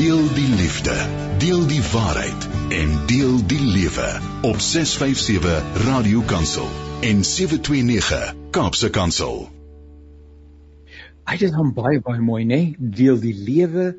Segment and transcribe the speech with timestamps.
[0.00, 0.94] Deel die liefde,
[1.38, 4.06] deel die waarheid en deel die lewe
[4.48, 6.68] op 657 Radio Kansel
[7.04, 9.50] en 729 Kaapse Kansel.
[11.28, 12.62] Dit is hom baie baie mooi, né?
[12.62, 12.94] Nee?
[12.96, 13.90] Deel die lewe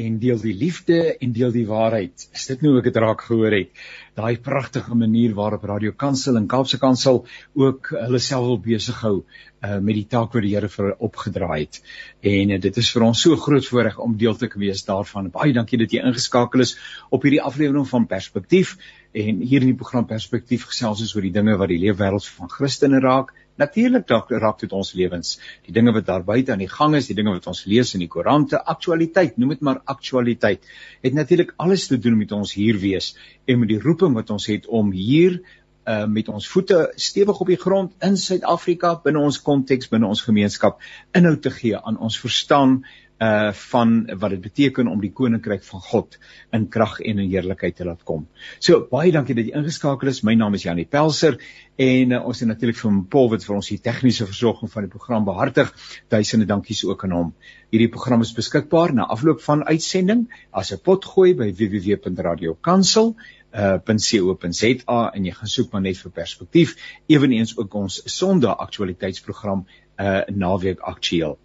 [0.00, 2.26] en deel die liefde en deel die waarheid.
[2.36, 3.72] Is dit nou ek het raak gehoor het?
[4.18, 7.22] Daai pragtige manier waarop Radio Kansel en Kaapse Kansel
[7.54, 10.98] ook hulle self wil besig hou uh, met die taak wat die Here vir hulle
[11.10, 11.80] opgedraai het.
[12.26, 15.30] En uh, dit is vir ons so groot voorreg om deel te wees daarvan.
[15.34, 16.76] Baie dankie dat jy ingeskakel is
[17.10, 18.76] op hierdie aflewering van Perspektief
[19.12, 22.50] en hier in die program Perspektief gesels ons oor die dinge wat die leefwêreld van
[22.52, 25.36] Christene raak Natuurlik raak dit ons lewens.
[25.66, 28.00] Die dinge wat daar buite aan die gang is, die dinge wat ons lees in
[28.00, 30.64] die koerante, aktualiteit, noem dit maar aktualiteit,
[31.04, 33.12] het natuurlik alles te doen met ons hier wees
[33.44, 35.40] en met die roeping wat ons het om hier
[35.88, 40.20] uh met ons voete stewig op die grond in Suid-Afrika binne ons konteks binne ons
[40.26, 40.82] gemeenskap
[41.16, 42.82] inhoud te gee aan ons verstaan
[43.20, 46.16] uh van wat dit beteken om die koninkryk van God
[46.56, 48.26] in krag en in heerlikheid te laat kom.
[48.58, 50.22] So baie dankie dat jy ingeskakel is.
[50.24, 51.36] My naam is Janie Pelser
[51.76, 54.92] en uh, ons het natuurlik vir Paul wat vir ons die tegniese versorging van die
[54.92, 55.74] program behartig.
[56.08, 57.34] Duisende dankies ook aan hom.
[57.70, 63.14] Hierdie program is beskikbaar na afloop van uitsending as 'n potgooi by www.radiokansel
[63.52, 66.76] uh .co.za en jy gaan soek maar net vir perspektief
[67.06, 69.66] eweneens ook ons Sondag aktualiteitsprogram
[69.98, 71.38] uh naweek aktueel.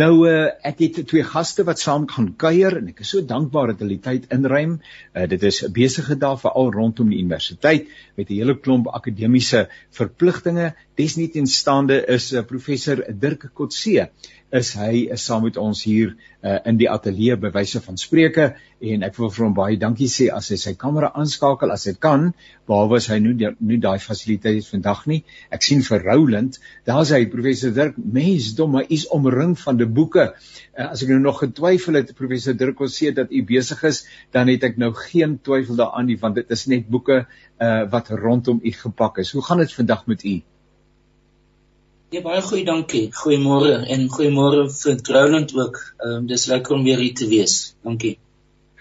[0.00, 3.72] Nou uh, ek het twee gaste wat saam gaan kuier en ek is so dankbaar
[3.72, 4.78] dat hulle die tyd inruim.
[5.14, 9.68] Uh, dit is 'n besige dag veral rondom die universiteit met 'n hele klomp akademiese
[9.90, 10.74] verpligtinge.
[10.96, 14.10] Desnietenstaande is uh, professor Dirk Kotse
[14.54, 18.46] is hy is saam met ons hier uh, in die ateljee by wyse van spreuke.
[18.78, 21.98] En ek wil vir hom baie dankie sê as hy sy kamera aanskakel as dit
[22.00, 22.30] kan
[22.70, 25.20] behalwe as hy nou nou daai fasiliteite vandag nie.
[25.54, 27.98] Ek sien vir Roland daar's hy professor Dirk.
[27.98, 30.30] Mens dom hy is omring van die boeke.
[30.72, 34.04] Uh, as ek nou nog getwyfel het professor Dirk wil sê dat u besig is
[34.32, 38.14] dan het ek nou geen twyfel daaraan nie want dit is net boeke uh, wat
[38.14, 39.34] rondom u gepak is.
[39.36, 40.38] Hoe gaan dit vandag met u
[42.08, 43.10] Ja baie goeie dankie.
[43.12, 45.74] Goeiemôre en goeiemôre vir Roland ook.
[45.98, 47.56] Ehm um, dis lekker om weer hier te wees.
[47.84, 48.14] Dankie.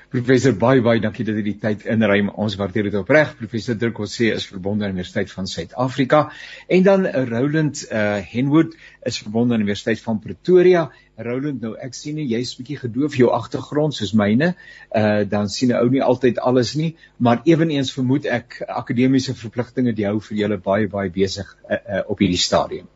[0.07, 2.29] Professor baie baie dankie dat jy die tyd inruim.
[2.39, 3.33] Ons waardeer dit opreg.
[3.35, 6.23] Professor Dirk Kotse is verbonde aan die Universiteit van Suid-Afrika
[6.71, 10.87] en dan Roland uh Henwood is verbonde aan die Universiteit van Pretoria.
[11.19, 14.53] Roland, nou ek sien jy's bietjie gedoof jou agtergrond soos myne.
[14.95, 19.91] Uh dan sien 'n ou nie altyd alles nie, maar ewenigs vermoed ek akademiese verpligtinge
[19.91, 22.87] die hou vir julle baie baie besig uh, uh, op hierdie stadium.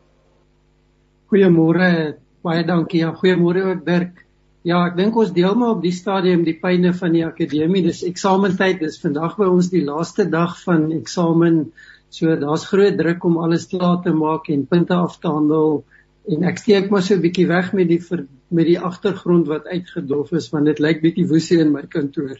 [1.32, 2.98] Goeiemôre, baie dankie.
[3.00, 4.18] Ja, goeiemôre ook Dirk.
[4.68, 7.80] Ja, ek dink ons deel maar op die stadium die pyne van die akademie.
[7.86, 8.82] Dis eksamentyd.
[8.82, 11.56] Dis vandag by ons die laaste dag van eksamen.
[12.12, 15.80] So daar's groot druk om alles klaar te maak en punte af te handel.
[16.28, 19.72] En ek steek maar so 'n bietjie weg met die ver, met die agtergrond wat
[19.72, 22.36] uitgedof is want dit lyk bietjie woesie in my kantoor.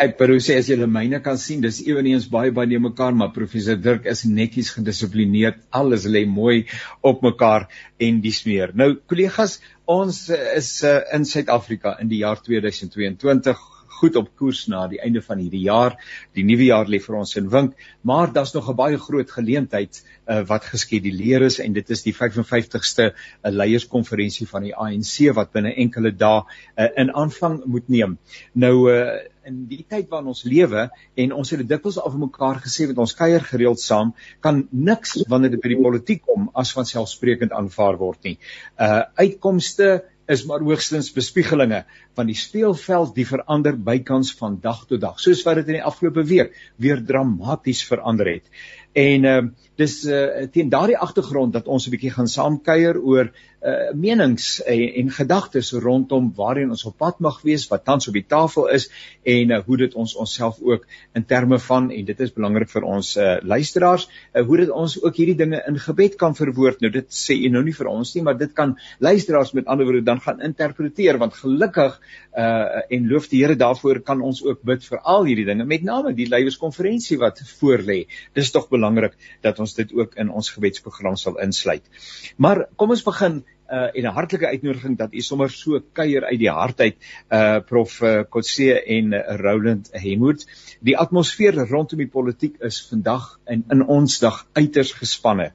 [0.00, 3.76] Ek bedoel sê as die myne kan sien, dis ewenigs baie baie mekaar, maar professor
[3.76, 5.60] Dirk is netjies gedissiplineerd.
[5.76, 6.64] Alles lê mooi
[7.04, 7.68] op mekaar
[8.00, 8.72] en dis meer.
[8.72, 13.68] Nou kollegas, ons is uh, in Suid-Afrika in die jaar 2022
[14.02, 15.94] goed op koers na die einde van hierdie jaar.
[16.34, 20.00] Die nuwe jaar lê vir ons in wink, maar daar's nog 'n baie groot geleentheid
[20.00, 25.52] uh, wat geskeduleer is en dit is die 55ste uh, leierskonferensie van die ANC wat
[25.52, 28.18] binne enkele dae uh, in aanvang moet neem.
[28.54, 30.86] Nou uh, in die tyd waarin ons lewe
[31.24, 34.14] en ons het dit dikwels af mekaar gesê met ons kuier gereeld saam
[34.44, 38.38] kan niks wanneer dit by die politiek kom as van selfsprekend aanvaar word nie.
[38.78, 41.82] Uh uitkomste is maar hoogstens bespiegelinge
[42.16, 45.88] van die speelveld die verander bykans van dag tot dag soos wat dit in die
[45.90, 48.46] afgelope week weer dramaties verander het.
[48.92, 49.42] En uh
[49.80, 53.32] dis uh teen daardie agtergrond dat ons 'n bietjie gaan saamkuier oor
[53.62, 58.14] uh menings en, en gedagtes rondom waarheen ons op pad mag wees, wat tans op
[58.14, 58.90] die tafel is
[59.22, 62.82] en uh, hoe dit ons onsself ook in terme van en dit is belangrik vir
[62.82, 66.80] ons uh luisteraars, uh, hoe dit ons ook hierdie dinge in gebed kan verwoord.
[66.80, 69.88] Nou dit sê jy nou nie vir ons nie, maar dit kan luisteraars met ander
[69.88, 72.00] woorde dan gaan interpreteer want gelukkig
[72.36, 75.82] uh en loof die Here daarvoor kan ons ook bid vir al hierdie dinge, met
[75.82, 78.06] name die leierskonferensie wat voorlê.
[78.34, 78.68] Dis tog
[79.40, 81.82] dat ons dit ook in ons gebedsprogram sal insluit.
[82.36, 86.38] Maar kom ons begin uh en 'n hartlike uitnodiging dat u sommer so kuier uit
[86.38, 86.96] die hart uit
[87.30, 90.46] uh prof uh, Kotse en uh, Roland Hemwood.
[90.80, 95.52] Die atmosfeer rondom die politiek is vandag in in ons dag uiters gespanne.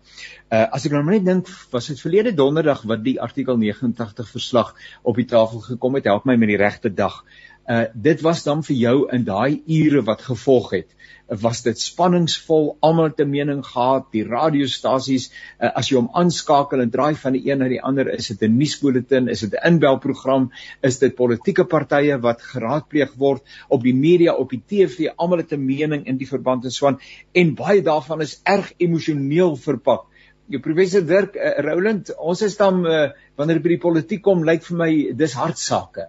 [0.49, 4.73] Uh as ek nou net dink, was dit verlede donderdag wat die artikel 89 verslag
[5.03, 7.23] op die tafel gekom het, help my met die regte dag.
[7.67, 10.93] Uh dit was dan vir jou in daai ure wat gevolg het
[11.27, 16.93] was dit spanningsvol almal te mening gehad die radiostasies uh, as jy hom aanskakel en
[16.93, 20.49] draai van die een na die ander is dit 'n nuusbulletin is dit 'n inbelprogram
[20.81, 25.51] is dit politieke partye wat geraadpleeg word op die media op die TV almal het
[25.51, 26.99] 'n mening in die verband en swaan
[27.33, 30.05] en baie daarvan is erg emosioneel verpak.
[30.47, 34.63] Jou professor Dirk uh, Roland ons is dan uh, wanneer by die politiek kom lyk
[34.63, 36.07] vir my dis hartsake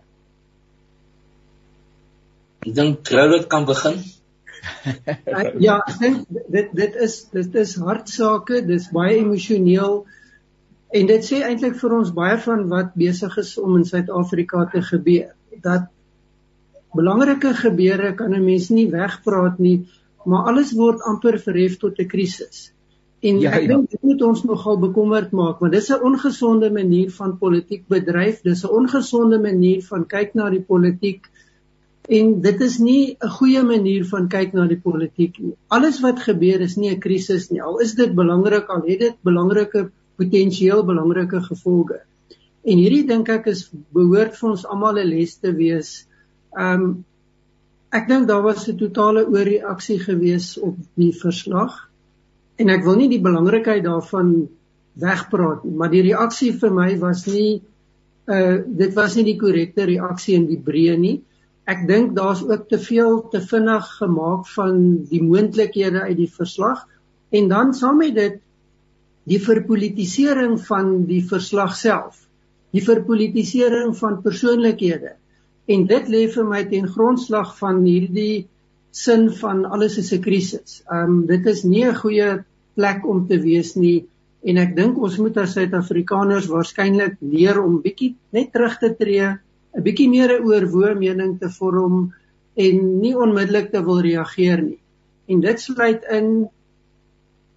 [2.69, 3.99] Ek dink Roland kan begin
[5.67, 10.01] ja, ek dink dit dit is dit is hartsake, dis baie emosioneel
[10.99, 14.83] en dit sê eintlik vir ons baie van wat besig is om in Suid-Afrika te
[14.85, 15.31] gebeur.
[15.65, 15.89] Dat
[16.97, 19.87] belangrike gebeure kan 'n mens nie wegpraat nie,
[20.25, 22.73] maar alles word amper verhef tot 'n krisis.
[23.21, 23.69] En ja, ek ja.
[23.75, 28.43] dink dit moet ons nogal bekommerd maak want dis 'n ongesonde manier van politiek bedryf,
[28.43, 31.29] dis 'n ongesonde manier van kyk na die politiek
[32.09, 35.57] En dit is nie 'n goeie manier van kyk na die politiek nie.
[35.69, 37.61] Alles wat gebeur is nie 'n krisis nie.
[37.63, 42.01] Al is dit belangrik, al het dit belangrike potensieel belangrike gevolge.
[42.65, 46.09] En hierdie dink ek is behoort vir ons almal 'n les te wees.
[46.57, 47.05] Um
[47.93, 51.91] ek dink daar was 'n totale ooreaksie gewees op die verslag.
[52.57, 54.49] En ek wil nie die belangrikheid daarvan
[54.95, 57.63] wegpraat nie, maar die reaksie vir my was nie
[58.29, 61.23] uh dit was nie die korrekte reaksie in die breë nie
[61.69, 64.79] ek dink daar's ook te veel te vinnig gemaak van
[65.11, 66.87] die moontlikhede uit die verslag.
[67.29, 68.39] En dan saam met dit
[69.29, 72.23] die verpolitisering van die verslag self.
[72.73, 75.17] Die verpolitisering van persoonlikhede.
[75.69, 78.47] En dit lê vir my ten grondslag van hierdie
[78.97, 80.83] sin van alles is 'n krisis.
[80.91, 82.45] Um dit is nie 'n goeie
[82.75, 84.07] plek om te wees nie.
[84.43, 89.37] En ek dink ons moet as Suid-Afrikaners waarskynlik leer om bietjie net terug te tree
[89.77, 92.13] 'n bietjie meer 'n oorwoë mening te vorm
[92.57, 94.81] en nie onmiddellik te wil reageer nie.
[95.29, 96.49] En dit sluit in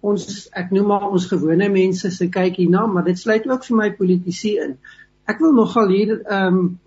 [0.02, 3.76] ons ek noem maar ons gewone mense se kyk hierna, maar dit sluit ook vir
[3.76, 4.76] my politici in.
[5.30, 6.78] Ek wil nogal hier ehm um,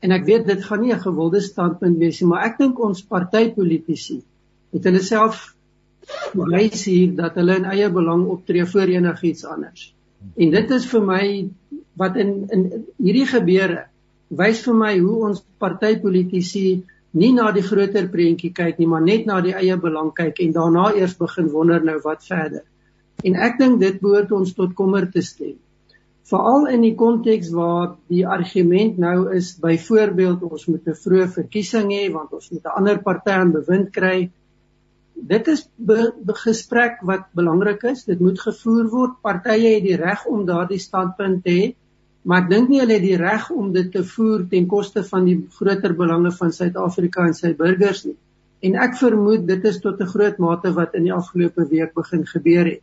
[0.00, 3.02] en ek weet dit gaan nie 'n gewilde standpunt wees nie, maar ek dink ons
[3.04, 4.22] partypolitici
[4.72, 5.54] het hulle self
[6.32, 9.94] bewys hier dat hulle in eie belang optree voor enigiets anders.
[10.36, 11.24] En dit is vir my
[12.00, 13.89] wat in in hierdie gebeure
[14.30, 16.64] wys vir my hoe ons partypolitici
[17.20, 20.52] nie na die groter prentjie kyk nie, maar net na die eie belang kyk en
[20.54, 22.62] daarna eers begin wonder nou wat verder.
[23.26, 25.58] En ek dink dit behoort ons tot kommer te stem.
[26.30, 31.90] Veral in die konteks waar die argument nou is byvoorbeeld ons moet 'n vroeë verkiesing
[31.90, 34.30] hê want ons moet 'n ander party aan bewind kry.
[35.14, 38.04] Dit is 'n gesprek wat belangrik is.
[38.04, 39.20] Dit moet gevoer word.
[39.22, 41.74] Partye het die reg om daardie standpunt te hê
[42.22, 45.24] maar ek dink nie hulle het die reg om dit te voer ten koste van
[45.24, 48.16] die groter belange van Suid-Afrika en sy burgers nie.
[48.60, 52.26] En ek vermoed dit is tot 'n groot mate wat in die afgelope week begin
[52.26, 52.82] gebeur het.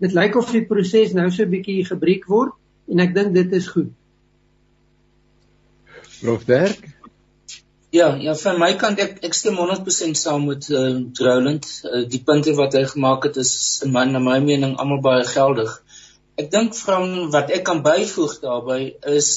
[0.00, 2.52] Dit lyk of die proses nou so 'n bietjie gebreek word
[2.88, 3.92] en ek dink dit is goed.
[6.20, 6.98] Prof Dirk
[7.90, 11.64] Ja, ja, van my kant ek ek stem 100% saam met uh, Roland.
[11.88, 13.52] Uh, die punte wat hy gemaak het is
[13.84, 15.72] in my na my mening almal baie geldig.
[16.38, 18.82] Ek dink van wat ek kan byvoeg daarbey
[19.18, 19.30] is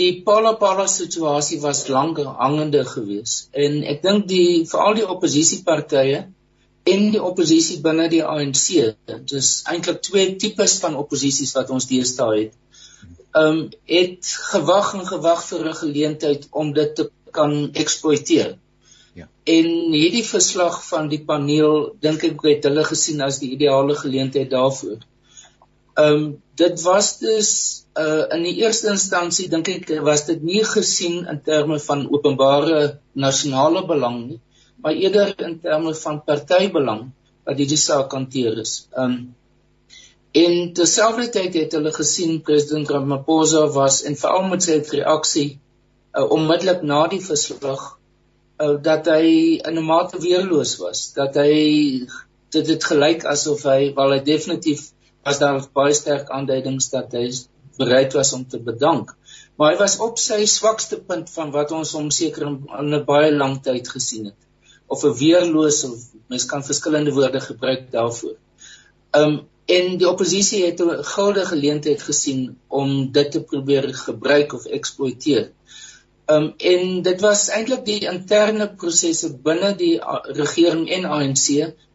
[0.00, 6.22] die Palapala situasie was lank hangende geweest en ek dink die veral die oppositiepartye
[6.84, 8.96] en die oppositie binne die ANC,
[9.30, 12.56] dis eintlik twee tipes van opposisies wat ons deesdae het.
[13.38, 18.58] Um het gewag en gewag vir 'n geleentheid om dit te kan eksploiteer.
[19.14, 19.28] Ja.
[19.44, 24.50] En hierdie verslag van die paneel dink ek het hulle gesien as die ideale geleentheid
[24.50, 24.98] daarvoor.
[25.94, 27.50] Ehm um, dit was dus
[27.98, 32.98] uh in die eerste instansie dink ek was dit nie gesien in terme van openbare
[33.12, 34.40] nasionale belang nie,
[34.80, 37.10] maar eerder in terme van partybelang
[37.44, 38.88] wat hierdie saak hanteer is.
[38.96, 39.34] Ehm um,
[40.32, 45.48] en terselfdertyd het hulle gesien president Ramaphosa was en veral met sy reaksie
[46.16, 47.82] uh, onmiddellik na die verslag
[48.62, 51.52] uh, dat hy in 'n mate weerloos was dat hy
[52.56, 54.88] dit het gelyk asof hy wel hy definitief
[55.24, 57.26] was daar baie sterk aanduidings dat hy
[57.78, 59.16] bereid was om te bedank
[59.56, 63.30] maar hy was op sy swakste punt van wat ons hom seker in 'n baie
[63.32, 64.40] lang tyd gesien het
[64.92, 65.98] of 'n weerloos of
[66.28, 68.36] mens kan verskillende woorde gebruik daarvoor.
[69.20, 69.34] Um
[69.76, 75.50] en die oppositie het 'n goue geleentheid gesien om dit te probeer gebruik of eksploiteer.
[76.34, 80.00] Um en dit was eintlik die interne prosesse binne die
[80.42, 81.46] regering en ANC,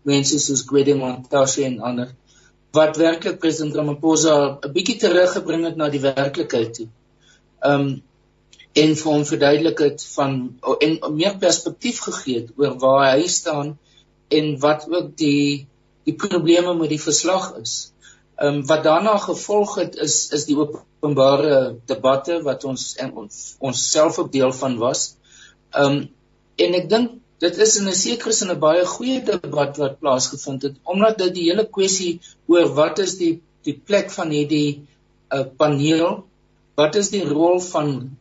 [0.01, 2.15] mense soos Gwede Montashe en ander
[2.77, 6.89] wat werklik president Ramaphosa 'n bietjie teruggebring het na die werklikheid toe.
[7.61, 7.87] Um
[8.77, 10.33] en vir hom verduidelik het van
[10.85, 13.71] en meer perspektief gegee het oor waar hy staan
[14.39, 15.67] en wat ook die
[16.07, 17.91] die probleme met die verslag is.
[18.37, 23.55] Ehm um, wat daarna gevolg het is is die openbare debatte wat ons en ons
[23.59, 25.15] ons self ook deel van was.
[25.71, 26.03] Ehm um,
[26.57, 30.61] en ek dink dit is in 'n sekere sin 'n baie goeie debat wat plaasgevind
[30.67, 33.33] het omdat dit die hele kwessie oor wat is die
[33.67, 34.69] die plek van hierdie
[35.33, 36.23] uh, paneel,
[36.79, 38.17] wat is die rol van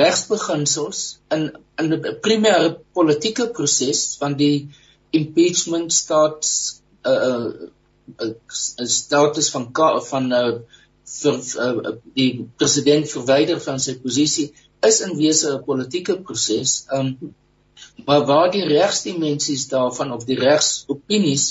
[0.00, 1.00] regsbeginsels
[1.36, 1.50] in
[1.80, 4.68] in 'n primêre politieke proses van die
[5.20, 6.50] impeachment staats
[7.04, 7.46] 'n uh,
[8.20, 8.32] uh,
[8.80, 9.70] uh, status van
[10.10, 10.58] van uh,
[11.20, 11.36] vir
[11.66, 14.52] uh, die president verwyder van sy posisie
[14.88, 16.86] is in wese 'n politieke proses.
[16.92, 17.16] Um
[18.06, 21.46] maar waar die regsdimensies daarvan of die regsopinies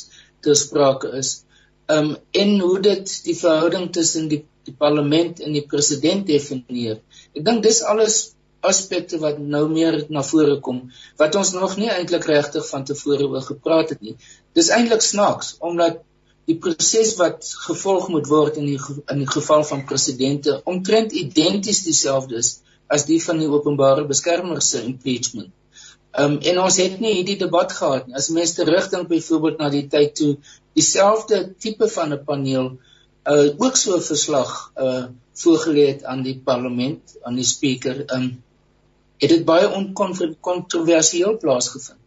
[0.46, 1.44] te sprake is,
[1.90, 7.00] um en hoe dit die verhouding tussen die die parlement en die president definieer.
[7.34, 8.20] Ek dink dis alles
[8.60, 10.82] aspekte wat nou meer na vore kom
[11.22, 14.16] wat ons nog nie eintlik regtig van tevore oor gepraat het nie.
[14.58, 16.02] Dis eintlik snaaks omdat
[16.50, 18.80] die proses wat gevolg moet word in die
[19.14, 22.58] in die geval van presidente omtrent identies dieselfde is
[22.90, 25.54] as die van die openbare beskermer se impeachment.
[26.12, 28.16] Ehm um, en ons het nie hierdie debat gehad nie.
[28.18, 30.32] As mense terugdink byvoorbeeld na die tyd toe
[30.74, 32.70] dieselfde tipe van 'n paneel
[33.30, 35.06] uh ook so 'n verslag uh
[35.44, 38.44] voorgelê het aan die parlement, aan die spreker, um
[39.20, 42.00] het dit baie onkontroversieel plaasgevind.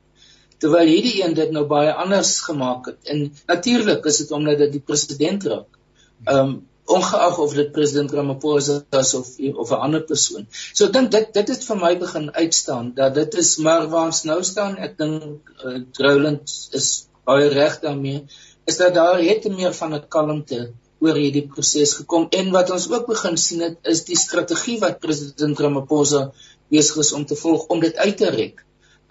[0.59, 2.99] Terwyl hierdie een dit nou baie anders gemaak het.
[3.05, 5.79] En natuurlik is dit omdat dit die president raak.
[6.25, 9.29] Um ongeag of dit president Ramaphosa is of
[9.65, 10.47] of 'n ander persoon.
[10.73, 14.07] So ek dink dit dit het vir my begin uitstaan dat dit is maar waar
[14.13, 14.77] ons nou staan.
[14.77, 16.89] Ek dink uh, Roland is
[17.25, 18.25] baie reg daarmee
[18.71, 20.61] is dat daar het meer van 'n kalmte
[21.03, 25.01] oor hierdie proses gekom en wat ons ook begin sien het is die strategie wat
[25.01, 26.31] president Ramaphosa
[26.71, 28.65] besig is om te volg om dit uit te rek.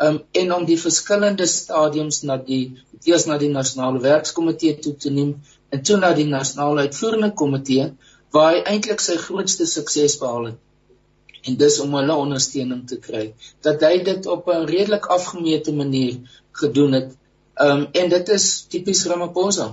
[0.05, 2.63] Um en om die verskillende stadiums na die
[3.03, 5.35] eers na die nasionale werkskomitee toe te neem
[5.72, 7.88] en toe na die nasionale uitvoerende komitee
[8.36, 10.60] waar hy eintlik sy grootste sukses behaal het.
[11.48, 13.24] En dis om hulle ondersteuning te kry
[13.66, 16.20] dat hy dit op 'n redelik afgemete manier
[16.63, 17.10] gedoen het.
[17.68, 19.72] Um en dit is tipies Ramaphosa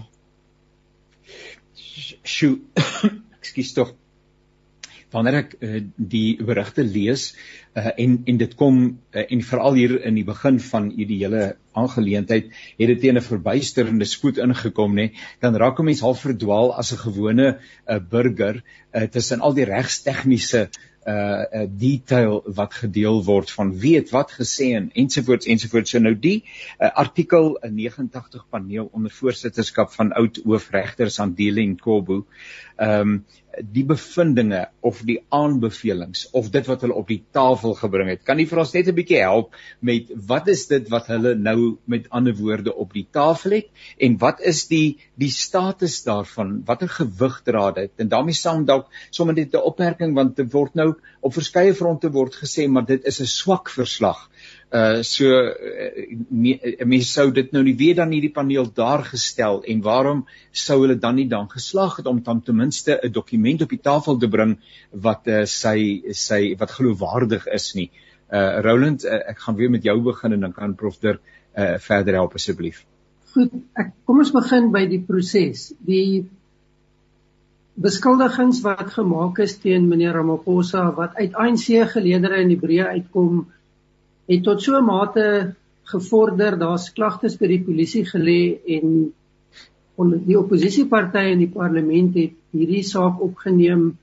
[2.25, 2.59] sjoe
[3.41, 3.93] ekskuus tog
[5.15, 7.31] wanneer ek uh, die berigte lees
[7.75, 11.45] uh, en en dit kom uh, en veral hier in die begin van hierdie hele
[11.79, 15.11] aangeleentheid het dit teen 'n verbuisterende spoed ingekom nê
[15.41, 19.69] dan raak 'n mens half verdwaal as 'n gewone uh, burger uh, tussen al die
[19.69, 25.95] regstegniese uh uh, detail wat gedeel word van weet wat gesê en ensovoorts ensovoorts.
[25.95, 32.25] So nou die uh, artikel 89 paneel onder voorsitterskap van oud hoofregters Andile Nkobo.
[32.79, 33.25] Ehm um,
[33.75, 38.21] die bevindinge of die aanbevelings of dit wat hulle op die tafel gebring het.
[38.27, 41.79] Kan nie vir ons net 'n bietjie help met wat is dit wat hulle nou
[41.87, 43.69] met ander woorde op die tafel het
[43.99, 46.63] en wat is die die status daarvan?
[46.65, 47.91] Watter gewig dra dit?
[47.97, 52.11] En daarmee saam dalk sommer net 'n opmerking want dit word nou op verskeie fronte
[52.11, 54.31] word gesê maar dit is 'n swak verslag.
[54.69, 56.17] Uh so uh,
[56.85, 60.99] mense sou dit nou nie weer dan hierdie paneel daar gestel en waarom sou hulle
[61.01, 64.29] dan nie dan geslaag het om dan ten minste 'n dokument op die tafel te
[64.29, 64.59] bring
[64.93, 67.91] wat uh, sy sy wat geloofwaardig is nie.
[68.29, 71.21] Uh Roland, uh, ek gaan weer met jou begin en dan kan Prof Dirk
[71.57, 72.85] uh verder help asseblief.
[73.33, 75.73] Goed, ek kom ons begin by die proses.
[75.81, 76.29] Die
[77.79, 83.47] beskuldigings wat gemaak is teen meneer Ramaphosa wat uit ANC geleedere in die breë uitkom
[84.29, 85.55] het tot so 'n mate
[85.89, 89.13] gevorder, daar's klagtes by die polisie gelê en
[89.99, 93.97] die oppositiepartye in die parlement het hierdie saak opgeneem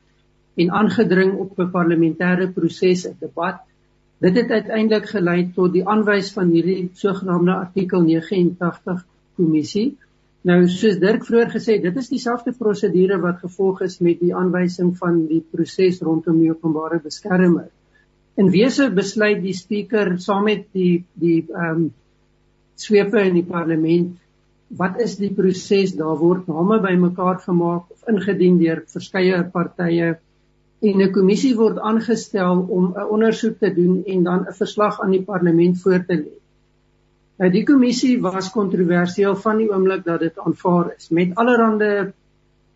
[0.55, 3.61] en aangedring op 'n parlementêre proses, 'n debat.
[4.19, 9.05] Dit het uiteindelik gelei tot die aanwys van hierdie sogenaamde artikel 89
[9.35, 9.97] kommissie.
[10.41, 14.97] Nou soos Dirk vroeër gesê dit is dieselfde prosedure wat gevolg is met die aanwysing
[14.97, 17.69] van die proses rondom die openbare beskermer.
[18.35, 21.85] In wese besluit die spreker saam met die die ehm um,
[22.75, 24.15] swepe in die parlement
[24.67, 30.15] wat is die proses daar word name bymekaar gemaak of ingedien deur verskeie partye
[30.81, 35.11] en 'n kommissie word aangestel om 'n ondersoek te doen en dan 'n verslag aan
[35.11, 36.35] die parlement voor te lê.
[37.37, 42.11] Nou die kommissie was kontroversieel van die oomblik dat dit aanvaar is met allerlei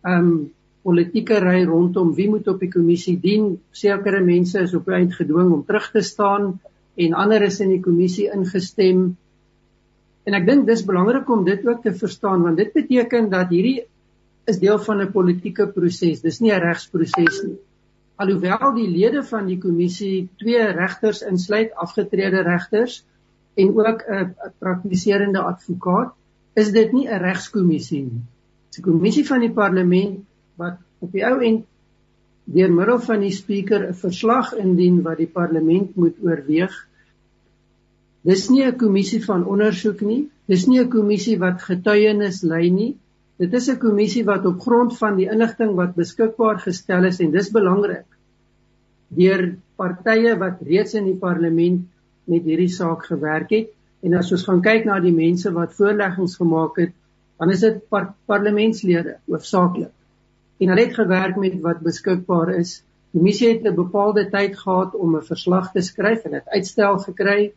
[0.02, 3.58] ehm um, politieke ry rondom wie moet op die kommissie dien.
[3.72, 6.54] Sekere mense is op eind gedwing om terug te staan
[6.96, 9.16] en ander is in die kommissie ingestem.
[10.24, 13.80] En ek dink dis belangrik om dit ook te verstaan want dit beteken dat hierdie
[14.50, 16.20] is deel van 'n politieke proses.
[16.20, 17.58] Dis nie 'n regsproses nie.
[18.20, 23.00] alhoewel die lede van die kommissie twee regters insluit, afgetrede regters
[23.56, 26.12] en ook 'n praktiserende advokaat,
[26.54, 28.20] is dit nie 'n regskommissie nie.
[28.68, 30.20] Dit is 'n kommissie van die parlement
[30.60, 31.66] wat op die ou end
[32.50, 36.74] deur middel van die spreker 'n verslag indien wat die parlement moet oorweeg.
[38.22, 40.28] Dis nie 'n kommissie van ondersoek nie.
[40.46, 42.96] Dis nie 'n kommissie wat getuienis lei nie.
[43.38, 47.30] Dit is 'n kommissie wat op grond van die inligting wat beskikbaar gestel is en
[47.30, 48.06] dis belangrik
[49.10, 51.82] deur partye wat reeds in die parlement
[52.30, 53.70] met hierdie saak gewerk het
[54.06, 56.92] en as ons gaan kyk na die mense wat voorleggings gemaak het,
[57.40, 59.92] dan is dit par parlementslede hoofsaaklik.
[60.60, 62.80] En hulle het gewerk met wat beskikbaar is.
[63.10, 66.98] Die kommissie het 'n bepaalde tyd gehad om 'n verslag te skryf en dit uitstel
[66.98, 67.52] gekry.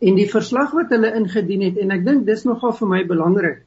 [0.00, 3.62] En die verslag wat hulle ingedien het en ek dink dis nogal vir my belangrik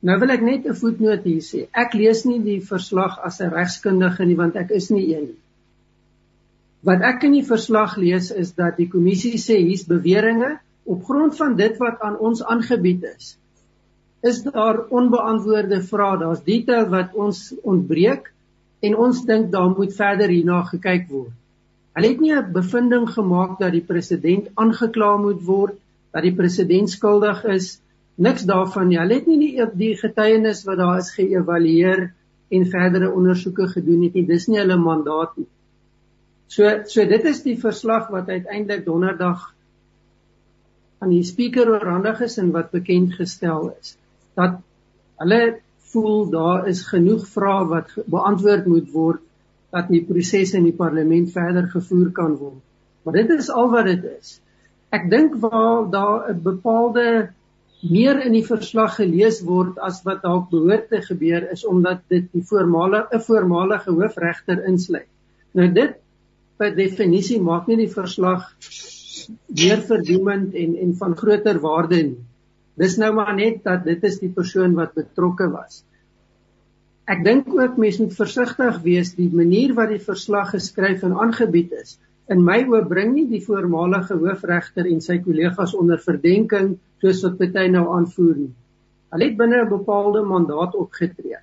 [0.00, 1.66] Nou wil ek net 'n voetnoot hier sê.
[1.76, 5.40] Ek lees nie die verslag as 'n regskundige nie want ek is nie een nie.
[6.88, 11.36] Wat ek in die verslag lees is dat die kommissie sê hier's beweringe op grond
[11.36, 13.36] van dit wat aan ons aangebied is.
[14.20, 16.18] Is daar onbeantwoorde vrae?
[16.20, 18.32] Daar's detail wat ons ontbreek
[18.84, 21.32] en ons dink daar moet verder hierna gekyk word.
[21.96, 25.78] Hulle het nie 'n bevinding gemaak dat die president aangekla moet word,
[26.12, 27.80] dat die president skuldig is
[28.14, 28.98] niks daarvan nie.
[28.98, 32.12] Hulle het nie die die getuienis wat daar is geëvalueer
[32.50, 34.26] en verdere ondersoeke gedoen het nie.
[34.26, 35.48] Dis nie hulle mandaat nie.
[36.48, 39.54] So so dit is die verslag wat uiteindelik donderdag
[41.00, 43.96] aan die spreker oorhandig is en wat bekend gestel is.
[44.38, 44.60] Dat
[45.22, 45.60] hulle
[45.92, 49.20] voel daar is genoeg vrae wat beantwoord moet word
[49.74, 52.62] dat die proses in die parlement verder gevoer kan word.
[53.02, 54.38] Maar dit is al wat dit is.
[54.90, 57.30] Ek dink waar daar 'n bepaalde
[57.80, 62.26] meer in die verslag gelees word as wat dalk behoort te gebeur is omdat dit
[62.32, 65.08] die voormalige 'n voormalige hoofregter insluit.
[65.52, 65.96] Nou dit
[66.56, 68.52] per definisie maak nie die verslag
[69.46, 72.18] meer verdoemend en en van groter waarde nie.
[72.80, 75.82] Dis nou maar net dat dit is die persoon wat betrokke was.
[77.10, 81.74] Ek dink ook mense moet versigtig wees die manier wat die verslag geskryf en aangebied
[81.80, 81.98] is.
[82.30, 87.40] In my oë bring nie die voormalige hoofregter en sy kollegas onder verdenking soos wat
[87.40, 88.52] party nou aanvoer nie.
[89.10, 91.40] Hulle het binne 'n bepaalde mandaat opgetree.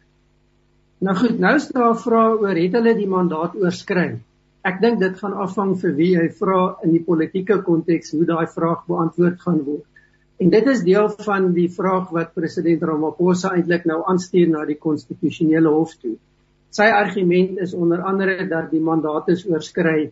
[1.04, 4.20] Nou goed, nou is daar 'n vraag oor het hulle die mandaat oorskry?
[4.64, 8.48] Ek dink dit gaan afhang vir wie jy vra in die politieke konteks hoe daai
[8.48, 9.86] vraag beantwoord gaan word.
[10.38, 14.78] En dit is deel van die vraag wat president Ramaphosa eintlik nou aanstuur na die
[14.78, 16.16] konstitusionele hof toe.
[16.70, 20.12] Sy argument is onder andere dat die mandaat is oorskry.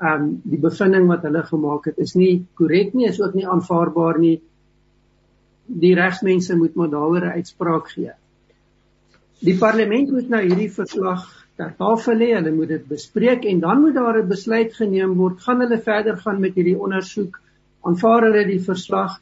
[0.00, 4.18] Um, die bevinding wat hulle gemaak het is nie korrek nie, is ook nie aanvaarbaar
[4.20, 4.36] nie
[5.66, 8.12] die regsmense moet maar daaroor 'n uitspraak gee.
[9.40, 11.24] Die parlement moet nou hierdie verslag
[11.56, 15.40] ter tafel lê, hulle moet dit bespreek en dan moet daar 'n besluit geneem word.
[15.40, 17.40] Gaan hulle verder gaan met hierdie ondersoek?
[17.82, 19.20] Aanvaar hulle die verslag?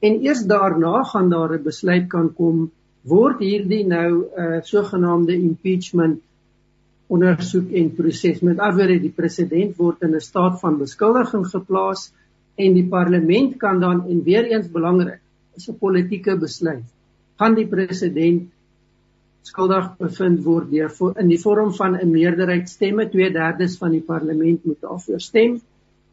[0.00, 2.70] En eers daarna gaan daar 'n besluit kan kom
[3.02, 6.20] word hierdie nou 'n uh, sogenaamde impeachment
[7.06, 8.40] ondersoek en proses.
[8.40, 12.12] Met ander woorde, die president word in 'n staat van beskuldiging geplaas
[12.56, 15.20] en die parlement kan dan en weer eens belangrik
[15.56, 16.84] is 'n politieke besluit.
[17.38, 18.50] Gaan die president
[19.42, 20.90] skuldig bevind word deur
[21.22, 25.60] in die vorm van 'n meerderheid stemme 2/3 van die parlement moet daarvoor stem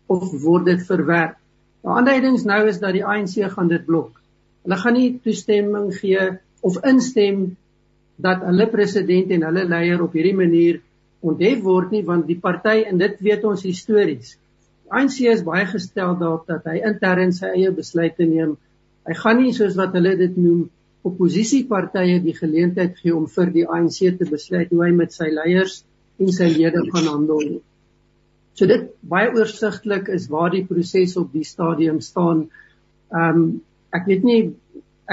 [0.06, 1.38] of word dit verwerp?
[1.84, 4.20] Die aanduidings nou is dat die ANC gaan dit blok.
[4.64, 6.30] Hulle gaan nie toestemming gee
[6.64, 7.46] of instem
[8.24, 10.80] dat hulle president en hulle leier op hierdie manier
[11.24, 14.38] onthef word nie want die party en dit weet ons histories.
[14.84, 18.56] Die ANC is baie gestel daarop dat hy intern sy eie besluite neem
[19.04, 20.64] Hy gaan nie soos wat hulle dit noem
[21.08, 25.82] opposisiepartye die geleentheid gee om vir die ANC te besluit hoe hy met sy leiers
[26.24, 27.60] en sy lede gaan handel nie.
[28.54, 32.48] So dit baie oorsigtelik is waar die proses op die stadium staan.
[33.14, 33.48] Ehm um,
[33.94, 34.42] ek weet nie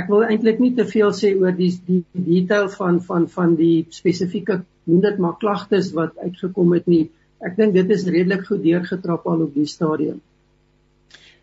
[0.00, 3.87] ek wil eintlik nie te veel sê oor die die detail van van van die
[3.92, 7.09] spesifieke noem dit maar klagtes wat uitgekom het nie.
[7.44, 10.20] Ek dink dit is redelik goed deurgetrap al op die stadium.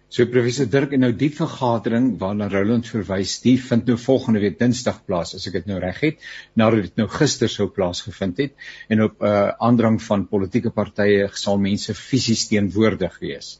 [0.07, 4.55] So professor Dirk en nou die vergadering waarna Roland verwys, die vind nou volgende week
[4.59, 6.21] Dinsdag plaas as ek dit nou reg het,
[6.55, 8.55] nadat dit nou gister sou plaasgevind het
[8.87, 13.57] en op 'n uh, aandrang van politieke partye sal mense fisies teenwoordig wees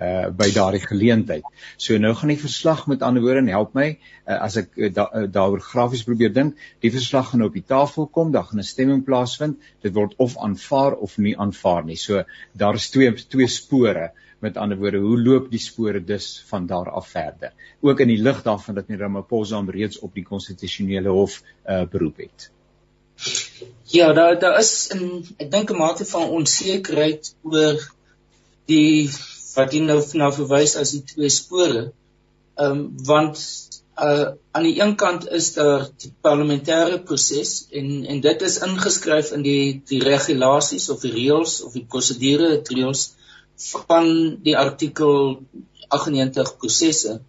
[0.00, 1.44] uh by daardie geleentheid.
[1.76, 5.06] So nou gaan die verslag met ander woorde help my uh, as ek uh, da,
[5.12, 8.72] uh, daaroor grafies probeer dink, die verslag gaan op die tafel kom, dan gaan 'n
[8.72, 9.60] stemming plaasvind.
[9.82, 11.96] Dit word of aanvaar of nie aanvaar nie.
[11.96, 14.12] So daar is twee twee spore.
[14.44, 17.52] Met ander woorde, hoe loop die spore dus van daar af verder?
[17.80, 22.20] Ook in die lig daarvan dat Ramaphosa hom reeds op die konstitusionele hof uh beroep
[22.26, 22.50] het.
[23.94, 27.80] Ja, daar daar is 'n ek dink 'n mate van onsekerheid oor
[28.66, 29.10] die
[29.54, 31.92] wat jy nou na verwys as die twee spore.
[32.54, 32.80] Ehm um,
[33.10, 33.38] want
[34.08, 39.30] uh aan die een kant is daar die parlementêre proses en en dit is ingeskryf
[39.36, 43.04] in die die regulasies of die reëls of die prosedure reëls
[43.56, 44.08] van
[44.42, 45.40] die artikel
[45.88, 47.20] 98 prosesse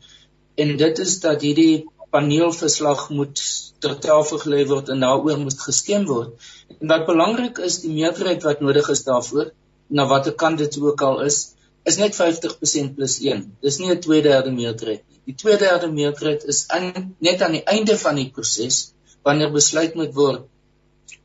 [0.56, 1.86] en dit is dat hierdie
[2.16, 3.42] paneelverslag moet
[3.84, 6.48] ter tafel gelê word en daaroor moet gestem word.
[6.80, 9.52] En wat belangrik is, die meerderheid wat nodig is daarvoor,
[9.88, 11.42] na watter kant dit ook al is,
[11.86, 13.44] is net 50% plus 1.
[13.62, 15.20] Dis nie 'n tweederde meerderheid nie.
[15.30, 20.14] Die tweederde meerderheid is in, net aan die einde van die proses wanneer besluit moet
[20.14, 20.46] word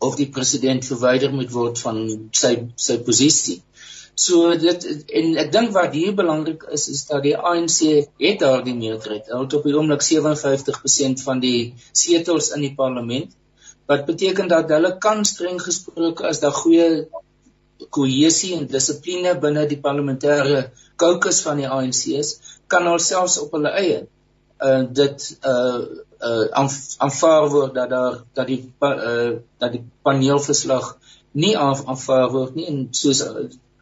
[0.01, 1.99] of die president verwyder moet word van
[2.33, 3.63] sy sy posisie.
[4.15, 4.87] So dit
[5.21, 7.79] en ek dink wat hier belangrik is is dat die ANC
[8.21, 9.31] het daardie meerderheid.
[9.31, 13.37] Hulle het op die oomblik 57% van die setels in die parlement
[13.91, 17.09] wat beteken dat hulle kan streng gesproke as daar goeie
[17.97, 20.69] kohesie en dissipline binne die parlementêre
[21.01, 22.37] caucus van die ANC is,
[22.71, 24.01] kan hulle selfs op hulle eie
[24.61, 25.81] uh dit uh
[26.29, 26.45] uh
[27.01, 30.93] aanvaar word dat daar dat die uh dat die paneelverslag
[31.33, 33.25] nie aanvaar word nie en soos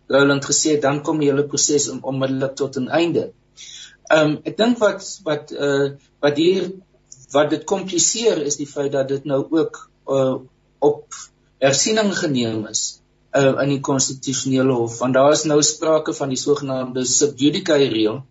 [0.08, 3.32] Roland gesê dan kom die hele proses om onmiddellik tot 'n einde.
[4.08, 5.88] Ehm um, ek dink wat wat uh
[6.20, 6.70] wat hier
[7.32, 10.36] wat dit kompliseer is die feit dat dit nou ook uh
[10.78, 11.04] op
[11.58, 13.00] hersiening geneem is
[13.36, 18.22] uh in die konstitusionele hof want daar is nou sprake van die sogenaamde subjudice reël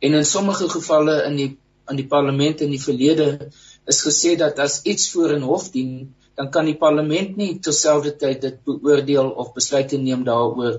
[0.00, 1.50] en in sommige gevalle in die
[1.90, 3.50] in die parlement in die verlede
[3.88, 8.40] is gesê dat as iets voor 'n hof dien dan kan die parlement nie terselfdertyd
[8.44, 10.78] dit beoordeel of besluite neem daaroor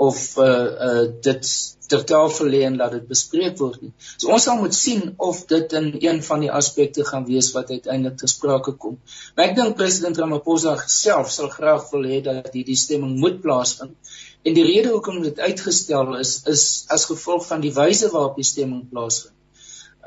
[0.00, 0.48] of uh
[0.88, 1.48] uh dit
[1.90, 3.90] ter tafel lê en laat dit bespreek word nie.
[4.22, 7.72] So ons sal moet sien of dit in een van die aspekte gaan wees wat
[7.74, 9.00] uiteindelik ter sprake kom.
[9.34, 13.96] Maar ek dink president Ramaphosa self sal graag wil hê dat hierdie stemming moet plaasvind.
[14.46, 16.64] En die rede hoekom dit uitgestel is is
[16.96, 19.34] as gevolg van die wyse waarop die stemming plaasvind.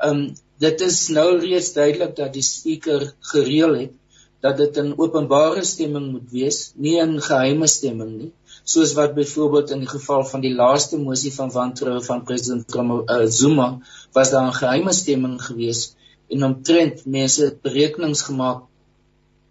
[0.08, 0.24] Um
[0.64, 3.94] dit is nou reeds duidelik dat die spreker gereël het
[4.44, 8.32] dat dit 'n openbare stemming moet wees, nie 'n geheime stemming nie,
[8.64, 13.24] soos wat byvoorbeeld in die geval van die laaste mosie van wantroue van president uh,
[13.38, 13.68] Zuma
[14.12, 15.94] was daar 'n geheime stemming gewees
[16.28, 18.62] en omtrent mense berekenings gemaak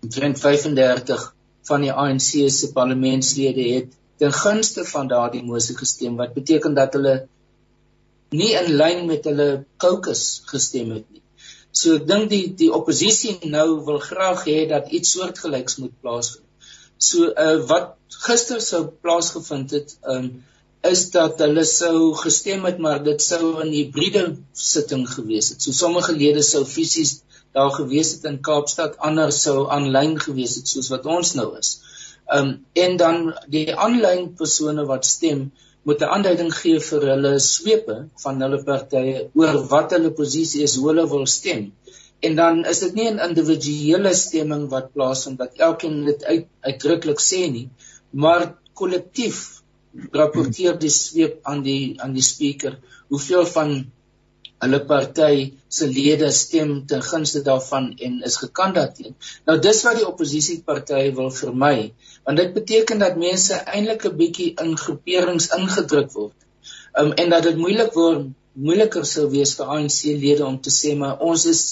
[0.03, 1.33] omtrent 35
[1.69, 6.93] van die ANC se parlementslede het ten gunste van daardie mosie gestem wat beteken dat
[6.93, 7.15] hulle
[8.29, 11.22] nie in lyn met hulle caucus gestem het nie.
[11.73, 16.45] So ek dink die die oppositie nou wil graag hê dat iets soortgelyks moet plaasvind.
[17.09, 20.27] So uh wat gister sou plaasgevind het, um
[20.89, 25.61] is dat hulle sou gestem het maar dit sou 'n hibriede sitting gewees het.
[25.61, 27.21] So sommige lede sou fisies
[27.53, 31.79] daar gewees het in Kaapstad, ander sou aanlyn gewees het soos wat ons nou is.
[32.37, 35.51] Um en dan die aanlyn persone wat stem
[35.87, 40.75] moet 'n aanduiding gee vir hulle swepe van hulle partye oor wat hulle posisie is,
[40.79, 41.71] hoe hulle wil stem.
[42.27, 47.19] En dan is dit nie 'n individuele stemming wat plaasvind wat elkeen dit uit, uitdruklik
[47.29, 47.67] sê nie,
[48.11, 49.41] maar kollektief
[50.19, 52.79] rapporteer die sweep aan die aan die spreker
[53.13, 53.75] hoeveel van
[54.63, 55.35] hulle party
[55.77, 59.11] se lede stem ten gunste daarvan en is gekandidateer.
[59.47, 61.91] Nou dis wat die oppositiepartye wil vermy,
[62.27, 66.37] want dit beteken dat mense eintlik 'n bietjie in groeperings ingedruk word.
[66.99, 71.19] Um en dat dit moeilik word, moeiliker sou wees vir ANC-lede om te sê maar
[71.19, 71.63] ons is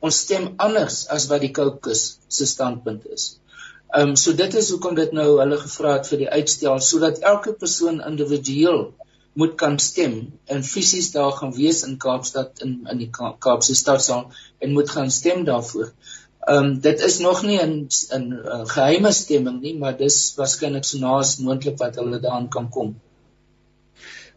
[0.00, 3.24] ons stem anders as wat die caucus se standpunt is.
[4.00, 7.52] Um so dit is hoekom dit nou hulle gevra het vir die uitstel sodat elke
[7.64, 8.82] persoon individueel
[9.32, 14.26] moet kan stem en fisies daar gaan wees in Kaapstad in in die Kaapse stadsaal
[14.58, 15.92] en moet gaan stem daarvoor.
[16.42, 20.98] Ehm um, dit is nog nie 'n 'n geheime stemming nie, maar dis waarskynlik so
[20.98, 22.94] naas moontlik wat hulle daaraan kan kom.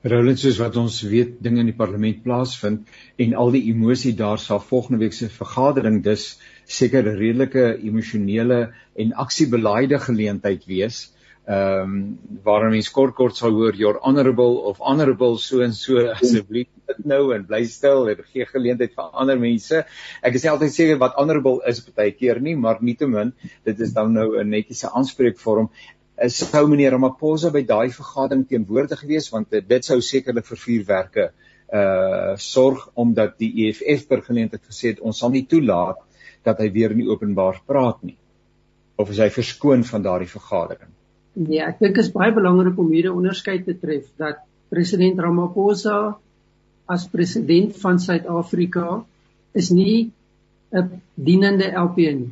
[0.04, 4.40] Roland soos wat ons weet dinge in die parlement plaasvind en al die emosie daar
[4.40, 11.15] sal volgende week se vergadering dus seker 'n redelike emosionele en aksiebelaide geleentheid wees
[11.46, 11.98] ehm um,
[12.44, 17.04] waar mense kort kort sal hoor your honorable of honorable so en so asseblief dit
[17.12, 19.84] nou en bly stil en gee geleentheid vir ander mense.
[20.26, 23.36] Ek is altyd seker wat honorable is baie keer nie, maar nietemin
[23.70, 25.70] dit is dan nou 'n netjiese aanspreekvorm.
[26.18, 31.30] Is sou meneer Ramaphosa by daai vergadering teenwoordig gewees want dit sou sekerlik vir vuurwerke
[31.74, 35.98] uh sorg omdat die EFF per geleentheid gesê het ons sal nie toelaat
[36.44, 38.18] dat hy weer in openbaar praat nie
[38.98, 40.94] of is hy verskoon van daardie vergadering
[41.36, 44.38] Nee, ek dink dit is baie belangrik om hier 'n onderskeid te tref dat
[44.72, 46.18] president Ramaphosa
[46.88, 49.04] as president van Suid-Afrika
[49.54, 50.12] is nie
[50.72, 52.32] 'n dienende LP nie.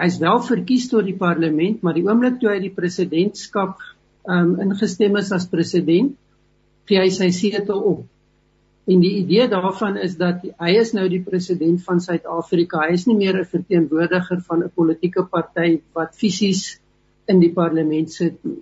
[0.00, 3.78] Hy's wel verkies tot die parlement, maar die oomblik toe hy die presidentskap
[4.28, 6.16] um ingestem is as president,
[6.86, 8.04] gee hy sy setel op.
[8.90, 12.86] En die idee daarvan is dat hy is nou die president van Suid-Afrika.
[12.88, 16.80] Hy is nie meer 'n verteenwoordiger van 'n politieke party wat fisies
[17.30, 18.60] in die parlement sit nie.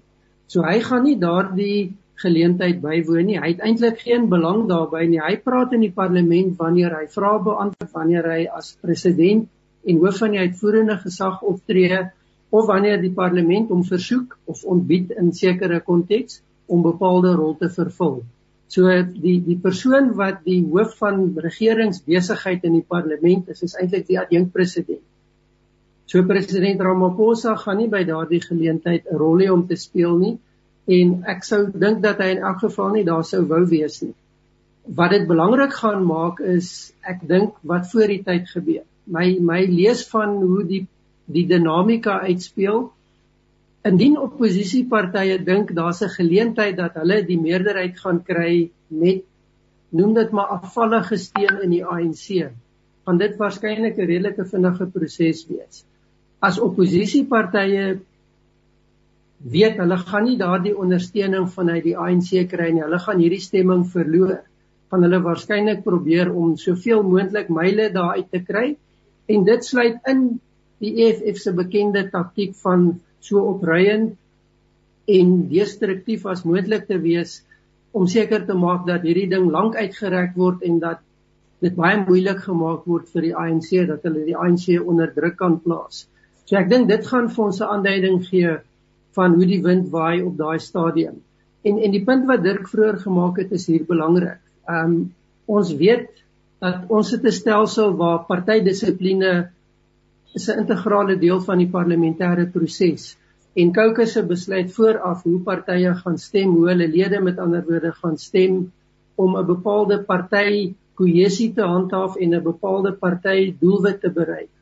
[0.48, 3.38] So hy gaan nie daardie geleentheid bywoon nie.
[3.38, 5.20] Hy het eintlik geen belang daarbey nie.
[5.22, 9.46] Hy praat in die parlement wanneer hy vrae beantwoord, wanneer hy as president
[9.88, 12.00] en hoof van die uitvoerende gesag optree
[12.50, 17.68] of wanneer die parlement hom versoek of ontbied in sekere konteks om bepaalde rol te
[17.72, 18.22] vervul.
[18.68, 18.88] So
[19.24, 24.18] die die persoon wat die hoof van regeringsbesigheid in die parlement is, is eintlik die
[24.20, 25.04] adjunkpresident.
[26.09, 30.38] So president Ramaphosa gaan nie by daardie geleentheid 'n rol hê om te speel nie
[30.99, 34.14] en ek sou dink dat hy in elk geval nie daar sou wou wees nie.
[34.88, 38.85] Wat dit belangrik gaan maak is ek dink wat voor die tyd gebeur.
[39.07, 40.87] My my lees van hoe die
[41.29, 42.88] die dinamika uitspeel
[43.88, 49.23] Indien oppositiepartye dink daar's 'n geleentheid dat hulle die meerderheid gaan kry met
[49.90, 52.51] noem dit maar afvallige steen in die ANC,
[53.07, 55.85] gaan dit waarskynlik 'n redelike vinnige proses wees.
[56.40, 57.87] As oppositiepartye
[59.55, 63.85] weet hulle gaan nie daardie ondersteuning vanuit die ANC kry nie, hulle gaan hierdie stemming
[63.90, 64.37] verloor,
[64.90, 68.68] gaan hulle waarskynlik probeer om soveel moontlik myle daar uit te kry
[69.29, 70.22] en dit sluit in
[70.83, 72.88] die EFF se bekende taktiek van
[73.20, 74.14] so opruiend
[75.18, 77.40] en destruktief as moontlik te wees
[77.96, 81.03] om seker te maak dat hierdie ding lank uitgereik word en dat
[81.64, 85.59] dit baie moeilik gemaak word vir die ANC dat hulle die ANC onder druk kan
[85.64, 86.07] plaas.
[86.48, 88.52] So ek dink dit gaan vir ons 'n aanduiding gee
[89.16, 91.18] van hoe die wind waai op daai stadium.
[91.68, 94.40] En en die punt wat Dirk vroeër gemaak het is hier belangrik.
[94.68, 94.96] Ehm um,
[95.58, 96.08] ons weet
[96.64, 99.50] dat ons het 'n stelsel waar partydissipline
[100.34, 103.16] is 'n integrale deel van die parlementêre proses.
[103.54, 107.92] En Caucus se besluit vooraf hoe partye gaan stem, hoe hulle lede met ander woorde
[107.92, 108.72] gaan stem
[109.14, 114.52] om 'n bepaalde party kohesie te handhaaf en 'n bepaalde party doelwit te bereik.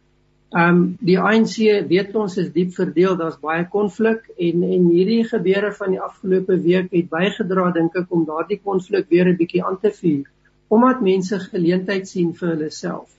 [0.57, 1.57] Um die ANC
[1.89, 6.57] weet ons is diep verdeel, daar's baie konflik en en hierdie gebeure van die afgelope
[6.65, 10.25] week het bygedra dink ek om daardie konflik weer 'n bietjie aan te vuur
[10.69, 13.11] omdat mense geleentheid sien vir hulle self.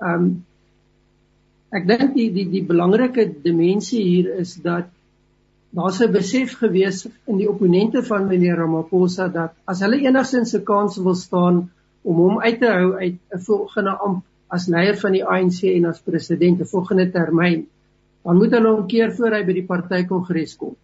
[0.00, 0.44] Um
[1.74, 4.86] Ek dink die die die belangrike dimensie hier is dat
[5.78, 10.64] daar's 'n besef gewees in die opponente van meneer Ramaphosa dat as hulle enigsins 'n
[10.64, 11.58] kans wil staan
[12.02, 15.88] om hom uit te hou uit 'n volgende amp as leier van die ANC en
[15.90, 17.64] as president te volgende termyn,
[18.26, 20.74] dan moet hulle hom keer voor hy by die partykongres kom.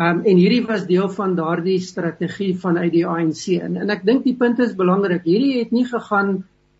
[0.00, 4.24] Um en hierdie was deel van daardie strategie vanuit die ANC en, en ek dink
[4.24, 5.26] die punt is belangrik.
[5.26, 6.38] Hierdie het nie gegaan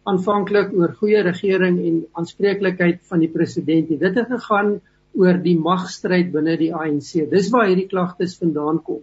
[0.09, 4.01] aanvanklik oor goeie regering en aanspreeklikheid van die president nie.
[4.01, 4.79] Dit het gegaan
[5.19, 7.27] oor die magstryd binne die ANC.
[7.31, 9.03] Dis waar hierdie klagtes vandaan kom.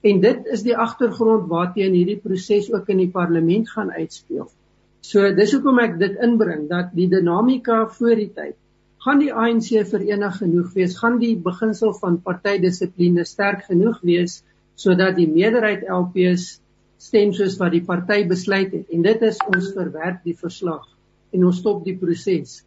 [0.00, 4.48] En dit is die agtergrond waarteen hierdie proses ook in die parlement gaan uitspeel.
[5.02, 8.56] So dis hoekom ek dit inbring dat die dinamika voor die tyd
[9.00, 14.42] gaan die ANC verenig genoeg wees, gaan die beginsel van partydissipline sterk genoeg wees
[14.80, 16.58] sodat die meerderheid LPs
[17.00, 20.84] stem soos wat die party besluit het en dit is ons verwerp die verslag
[21.32, 22.60] en ons stop die proses.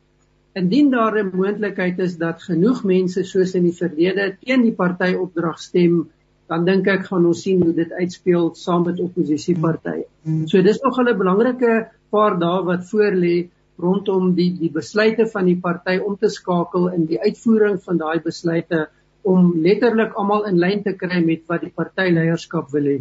[0.57, 5.13] Indien daar 'n moontlikheid is dat genoeg mense soos in die verlede teen die party
[5.13, 6.09] opdrag stem,
[6.49, 10.05] dan dink ek gaan ons sien hoe dit uitspeel saam met oppositiepartye.
[10.45, 13.35] So dis nog 'n belangrike paar dae wat voor lê
[13.81, 18.19] rondom die die besluite van die party om te skakel in die uitvoering van daai
[18.21, 18.87] besluite
[19.23, 22.97] om letterlik almal in lyn te kry met wat die partyleierskap wil hê.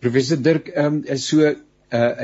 [0.00, 1.54] Professor Dirk, ehm um, is so uh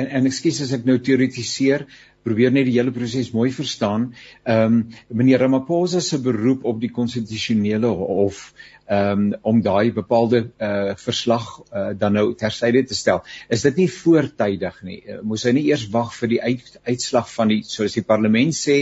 [0.01, 1.87] en, en ekskuus as ek nou teoretiseer,
[2.27, 4.11] probeer net die hele proses mooi verstaan.
[4.43, 4.83] Ehm um,
[5.21, 11.47] meneer Ramaphosa se beroep op die konstitusionele hof ehm um, om daai bepaalde uh verslag
[11.73, 13.23] uh dan nou tersyde te stel.
[13.49, 15.01] Is dit nie voortydig nie?
[15.01, 18.57] Uh, moes hy nie eers wag vir die uit, uitslag van die soos die parlement
[18.57, 18.79] sê,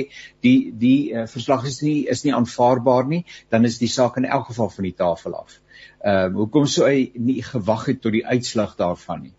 [0.46, 4.28] die die uh, verslag is nie is nie aanvaarbaar nie, dan is die saak in
[4.28, 5.60] elk geval van die tafel af.
[6.00, 9.36] Ehm uh, hoekom sou hy nie gewag het tot die uitslag daarvan nie?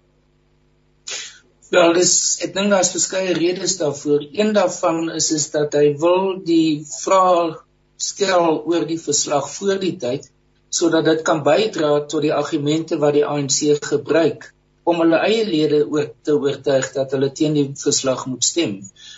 [1.71, 4.25] Wel, dis ek dink daar's verskeie redes daarvoor.
[4.35, 7.55] Een daarvan is is dat hy wil die vrae
[8.01, 10.27] stel oor die verslag voor die tyd
[10.71, 13.59] sodat dit kan bydra tot die argumente wat die ANC
[13.91, 14.51] gebruik
[14.83, 18.77] om hulle eie lede oor te oortuig dat hulle teen die verslag moet stem.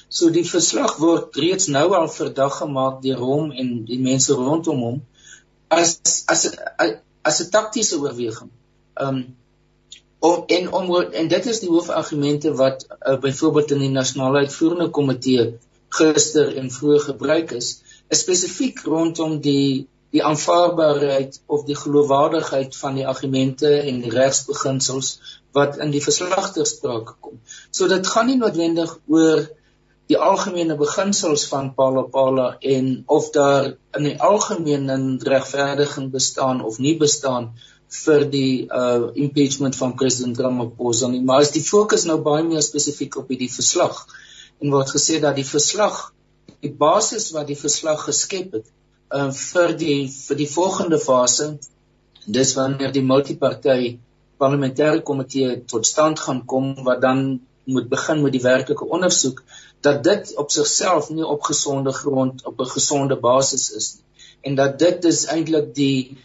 [0.10, 4.82] So die verslag word reeds nou al verdag gemaak deur hom en die mense rondom
[4.88, 5.00] hom
[5.70, 5.96] as
[6.34, 6.44] as
[7.24, 8.52] as 'n taktiese oorweging.
[9.06, 9.24] Um
[10.20, 14.90] om en om en dit is die hoofargumente wat uh, byvoorbeeld in die nasionale uitvoerende
[14.90, 15.48] komitee
[15.90, 23.00] gister en vroeër gebruik is, is spesifiek rondom die die aanvaarbaarheid of die geloofwaardigheid van
[23.00, 25.16] die argumente en die regsbeginsels
[25.58, 27.40] wat in die verslag ter sprake kom.
[27.72, 29.46] So dit gaan nie noodwendig oor
[30.12, 36.62] die algemene beginsels van Pala Pala en of daar in die algemeen 'n regverdiging bestaan
[36.62, 37.54] of nie bestaan
[38.04, 42.62] vir die uh impeachment van president Ramaphosa nie, maar is die fokus nou baie meer
[42.62, 44.06] spesifiek op hierdie verslag
[44.62, 46.14] en word gesê dat die verslag
[46.62, 48.72] die basis wat die verslag geskep het
[49.12, 51.58] uh, vir die vir die volgende fase
[52.26, 53.98] dis wanneer die multipartytjie
[54.40, 59.44] parlementêre komitee tot stand gaan kom wat dan moet begin met die werklike ondersoek
[59.84, 64.04] dat dit op sigself nie op gesonde grond op 'n gesonde basis is nie.
[64.42, 66.18] En dat dit is eintlik die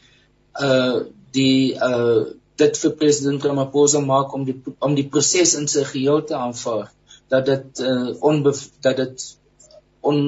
[0.60, 2.24] uh die uh
[2.56, 6.90] dit vir president Ramaphosa maak om die om die proses in sy geheel te aanvaar
[7.28, 9.26] dat dit uh onbe dat dit
[10.10, 10.20] on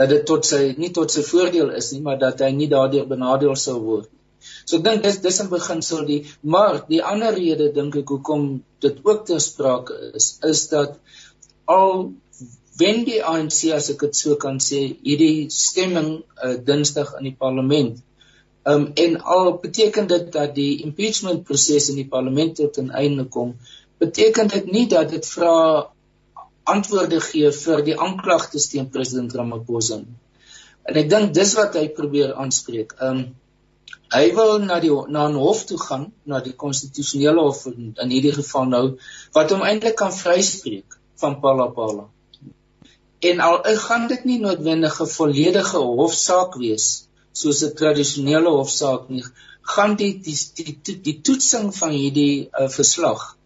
[0.00, 3.08] dat dit tot sy nie tot sy voordeel is nie, maar dat hy nie daardeur
[3.10, 4.08] benadeel sou word.
[4.64, 6.20] So ek dink dis dis in beginsel die
[6.54, 8.48] maar die ander rede dink ek hoekom
[8.84, 10.98] dit ook ter sprake is is dat
[11.76, 12.12] al
[12.80, 17.36] wen die ANC as ek dit so kan sê hierdie stemming uh, Dinsdag in die
[17.44, 17.98] parlement
[18.70, 23.26] um, en al beteken dit dat die impeachment proses in die parlement tot 'n einde
[23.36, 23.54] kom
[24.04, 25.54] beteken dit nie dat dit vra
[26.74, 30.00] antwoorde gee vir die aanklagtes teen president Ramaphosa.
[30.88, 32.94] En ek dink dis wat hy probeer aanspreek.
[33.04, 33.22] Um
[34.12, 38.14] hy wil na die na 'n hof toe gaan, na die konstitusionele hof in, in
[38.14, 38.84] hierdie geval nou
[39.36, 42.06] wat hom eintlik kan vryspreek van Palapala.
[43.20, 49.24] En al gaan dit nie noodwendig 'n volledige hofsaak wees soos 'n tradisionele hofsaak nie,
[49.62, 53.37] gaan die die die, die, die toetsing van hierdie uh, verslag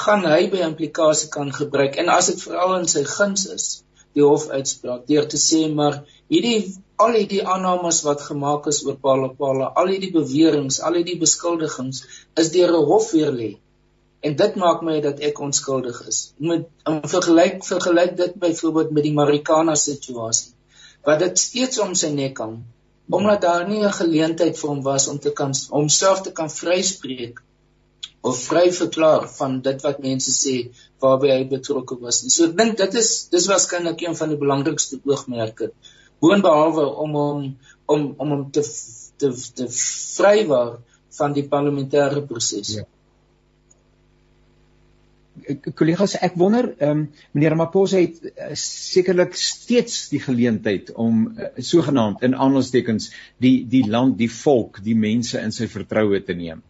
[0.00, 1.96] gaan hy by implikasie kan gebruik.
[2.00, 3.68] En as dit veral in sy guns is
[4.16, 6.00] die hof uitspraak deur te sê maar
[6.32, 6.58] hierdie
[7.04, 12.04] al hierdie aannames wat gemaak is oor Palapala al hierdie beweringe al hierdie beskuldigings
[12.42, 13.50] is deur 'n hof weer lê.
[14.26, 16.18] En dit maak my dat ek onskuldig is.
[16.38, 20.54] Met in vergelyk vergelyk dit byvoorbeeld met die Marikana situasie
[21.06, 22.56] wat dit steeds om sy nek hang
[23.18, 27.40] omdat daar nie 'n geleentheid vir hom was om te kan homself te kan vryspreek
[28.20, 30.56] of vry verklaar van dit wat mense sê
[31.02, 32.20] waarby hy betrokke was.
[32.34, 35.70] So ek dink dit is dis waarskynlik een van die belangrikste oogmerke.
[36.22, 37.42] Boonbehalwe om hom
[37.86, 38.64] om om hom te
[39.18, 40.78] te te vrywaar
[41.18, 42.78] van die parlementêre proses.
[42.78, 42.86] Ja.
[45.78, 51.52] Kollegas, ek wonder, ehm um, meneer Maposa het uh, sekerlik steeds die geleentheid om uh,
[51.56, 56.60] sogenaamd in aanhalingstekens die die land, die volk, die mense in sy vertroue te neem.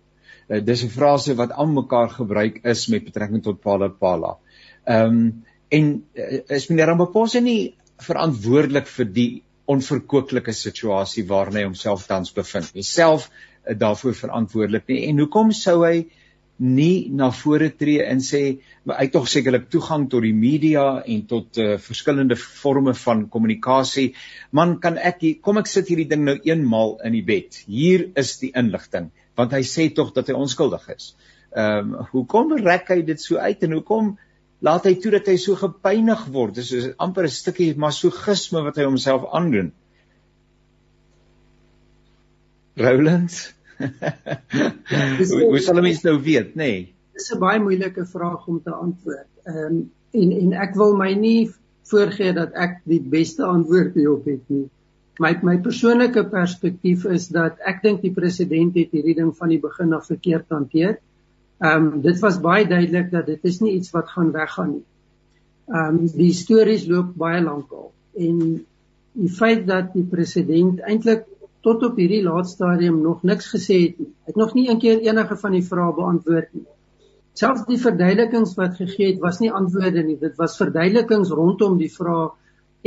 [0.48, 4.36] Uh, dis 'n frase wat aan mekaar gebruik is met betrekking tot Pala Pala.
[4.84, 11.64] Ehm um, en uh, is meneer Ramaphosa nie verantwoordelik vir die onverkoopelike situasie waarin hy
[11.66, 12.82] homself tans bevind nie.
[12.82, 15.02] Self uh, daarvoor verantwoordelik nie.
[15.10, 16.06] En hoekom sou hy
[16.58, 18.40] nie na vore tree en sê
[18.88, 24.14] hy het tog sekerlik toegang tot die media en tot uh, verskillende forme van kommunikasie.
[24.50, 27.60] Man, kan ek hier, kom ek sit hierdie ding nou eenmal in die bed.
[27.68, 31.12] Hier is die inligting want hy sê tog dat hy onskuldig is.
[31.54, 34.16] Ehm um, hoekom rek hy dit so uit en hoekom
[34.66, 36.56] laat hy toe dat hy so gepynig word?
[36.58, 39.72] Dis is amper 'n stukkie masochisme wat hy homself aandoen.
[42.78, 43.36] Roland.
[45.18, 46.70] hoe, hoe sal mens nou weet, nê?
[46.72, 46.94] Nee?
[47.14, 49.30] Dis 'n baie moeilike vraag om te antwoord.
[49.46, 49.78] Ehm um,
[50.18, 51.50] en en ek wil my nie
[51.90, 54.66] voorgee dat ek die beste antwoord hierop het nie
[55.18, 59.60] my my persoonlike perspektief is dat ek dink die president het hierdie ding van die
[59.62, 60.98] begin af verkeerd hanteer.
[61.58, 64.86] Ehm um, dit was baie duidelik dat dit is nie iets wat gaan weggaan nie.
[65.68, 68.38] Ehm um, die stories loop baie lank al en
[69.18, 71.26] die feit dat die president eintlik
[71.66, 74.10] tot op hierdie laaste stadium nog niks gesê het nie.
[74.10, 76.66] Hy het nog nie eendag enige van die vrae beantwoord nie.
[77.38, 80.16] Selfs die verduidelikings wat gegee het was nie antwoorde nie.
[80.18, 82.30] Dit was verduidelikings rondom die vrae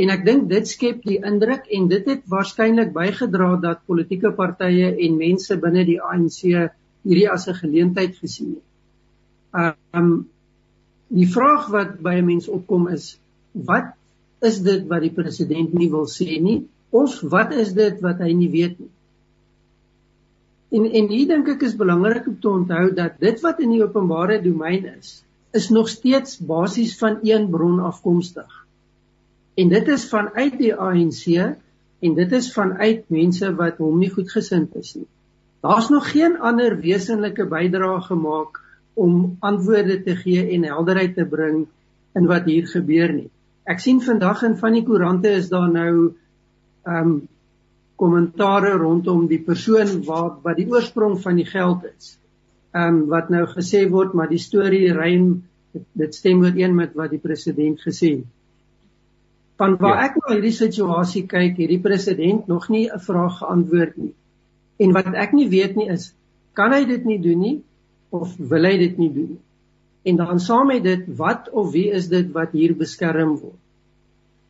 [0.00, 4.94] En ek dink dit skep die indruk en dit het waarskynlik bygedra dat politieke partye
[5.06, 9.74] en mense binne die ANC hierdie as 'n geleentheid gesien het.
[9.92, 10.28] Um
[11.12, 13.18] die vraag wat by 'n mens opkom is
[13.52, 13.92] wat
[14.40, 18.32] is dit wat die president nie wil sê nie of wat is dit wat hy
[18.32, 18.90] nie weet nie?
[20.72, 23.84] En en hier dink ek is belangrik om te onthou dat dit wat in die
[23.84, 25.22] openbare domein is,
[25.52, 28.61] is nog steeds basies van een bron afkomstig.
[29.54, 31.26] En dit is vanuit die ANC
[32.02, 35.08] en dit is vanuit mense wat hom nie goed gesind is nie.
[35.62, 38.58] Daar's nog geen ander wesenlike bydrae gemaak
[38.94, 41.66] om antwoorde te gee en helderheid te bring
[42.18, 43.28] in wat hier gebeur nie.
[43.68, 45.92] Ek sien vandag in van die koerante is daar nou
[46.82, 47.14] ehm um,
[48.02, 52.16] kommentare rondom die persoon wat wat die oorsprong van die geld is.
[52.74, 56.96] Ehm um, wat nou gesê word maar die storie rym dit, dit stem ooreen met
[56.98, 58.30] wat die president gesê het.
[59.60, 60.08] Van waar ja.
[60.08, 64.14] ek na hierdie situasie kyk, hierdie president nog nie 'n vraag geantwoord nie.
[64.78, 66.14] En wat ek nie weet nie is,
[66.54, 67.56] kan hy dit nie doen nie
[68.10, 69.42] of wil hy dit nie doen nie?
[70.02, 73.60] En dan saam met dit, wat of wie is dit wat hier beskerm word?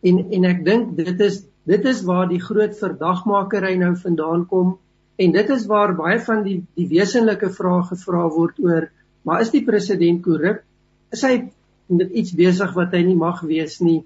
[0.03, 4.79] En en ek dink dit is dit is waar die groot verdagmakery nou vandaan kom
[5.17, 8.89] en dit is waar baie van die die wesenlike vrae gevra word oor
[9.23, 10.65] maar is die president korrup?
[11.13, 11.53] Is hy
[11.93, 14.01] met iets besig wat hy nie mag wees nie?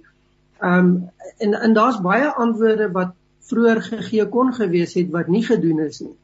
[0.61, 3.15] Ehm um, en en daar's baie antwoorde wat
[3.51, 6.15] vroeër gegee kon gewees het wat nie gedoen is nie.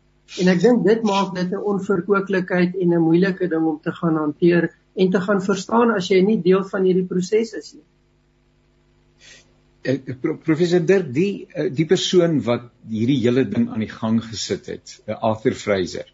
[0.40, 4.16] En ek dink dit maak dit 'n onverkooklikheid en 'n moeilike ding om te gaan
[4.16, 7.84] hanteer en te gaan verstaan as jy nie deel van hierdie proses is nie.
[9.82, 9.98] Eh,
[10.44, 15.02] professor Dirk die eh, die persoon wat hierdie hele ding aan die gang gesit het,
[15.06, 16.06] eh, Arthur Fraser.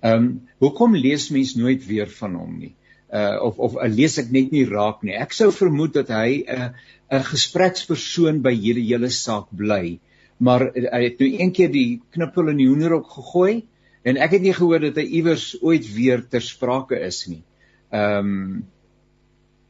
[0.00, 0.26] Ehm um,
[0.58, 2.74] hoekom lees mens nooit weer van hom nie?
[3.12, 5.14] Uh of of uh, lees ek net nie raak nie.
[5.14, 6.70] Ek sou vermoed dat hy 'n uh,
[7.10, 9.98] 'n gesprekspersoon by hierdie hele saak bly.
[10.38, 13.66] Maar uh, hy het nou een keer die knippel in die hoenderhok gegooi
[14.02, 17.44] en ek het nie gehoor dat hy iewers ooit weer ter sprake is nie.
[17.90, 18.64] Ehm um,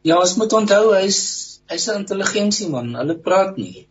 [0.06, 1.20] Ja, ons moet onthou hy's
[1.70, 2.94] hy's 'n intelligensieman.
[2.94, 3.86] Hulle praat nie.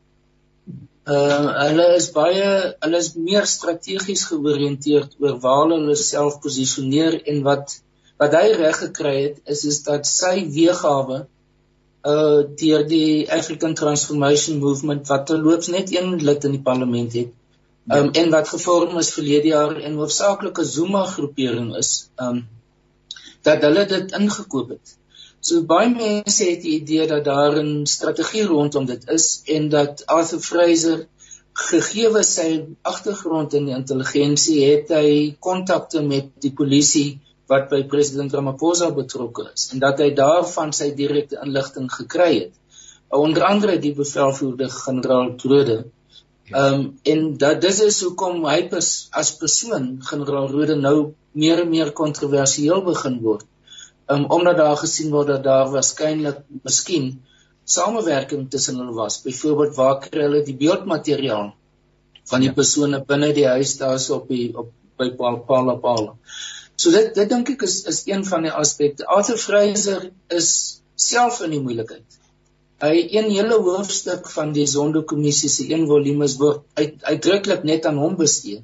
[1.05, 2.45] Uh hulle is baie
[2.85, 7.75] hulle is meer strategies georiënteerd oor waar hulle self posisioneer en wat
[8.22, 11.26] wat hy reg gekry het is is dat sy weergawe
[12.05, 17.32] uh deur die African Transformation Movement wat terloops net een lid in die parlement het.
[17.86, 18.22] Um ja.
[18.22, 22.09] en wat gevorm is verlede jaar en hoofsaaklike Zuma groepering is.
[22.22, 22.45] Um
[23.45, 24.95] dat hulle dit ingekoop het.
[25.45, 30.05] So baie mense het die idee dat daar 'n strategie rondom dit is en dat
[30.05, 31.05] Arthur Fraser
[31.53, 37.20] gegeewe sy agtergrond in die intelligensie het hy kontakte met die polisie
[37.51, 42.53] wat by president Ramaphosa betrokke is en dat hy daarvan sy direkte inligting gekry het.
[43.13, 45.77] Onder andere die bevelvoerder generaal Trode.
[46.51, 48.59] Ehm um, en dat dis is hoekom hy
[49.21, 53.45] as persoon generaal Rode nou meer en meer kontroversieel begin word
[54.07, 57.23] um, omdat daar gesien word dat daar waarskynlik miskien
[57.63, 59.21] samewerking tussen hulle was.
[59.21, 61.53] Byvoorbeeld waar kry hulle die beeldmateriaal
[62.29, 62.57] van die ja.
[62.57, 66.05] persone binne die huis daarso op die op by Paul Paul Paul.
[66.76, 69.07] So dit dit dink ek is is een van die aspekte.
[69.17, 70.51] Arthur Fraser is
[70.95, 72.21] self in die moeilikheid.
[72.84, 78.01] Hy een hele hoofstuk van die Zondo-kommissie se een volume word uit, uitdruklik net aan
[78.01, 78.63] hom bestee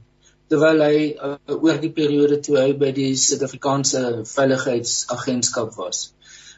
[0.52, 6.10] terwyl hy uh, oor die periode toe hy by die Suid-Afrikaanse Veiligheidsagentskap was.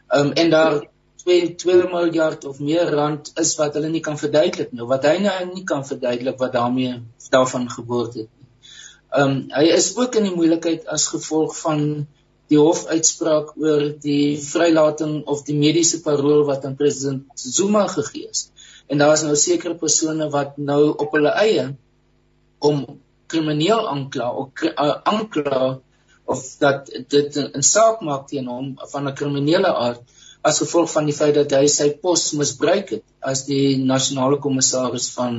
[0.10, 0.80] Um en daar
[1.24, 5.20] 2 2 miljard of meer rand is wat hulle nie kan verduidelik nie, wat hy
[5.24, 6.98] nou nie kan verduidelik wat daarmee
[7.36, 8.43] daarvan geboord het nie.
[9.22, 12.08] Um hy is ook in die moeilikheid as gevolg van
[12.52, 18.50] die hofuitspraak oor die vrylating of die mediese parol wat aan president Zuma gegee is.
[18.90, 21.70] En daar is nou sekere persone wat nou op hulle eie
[22.60, 22.84] om
[23.32, 25.62] krimineel aankla of uh, aankla
[26.34, 30.02] of dat dit 'n saak maak teen hom van 'n kriminele aard
[30.42, 35.10] as gevolg van die feit dat hy sy pos misbruik het as die nasionale kommissaris
[35.18, 35.38] van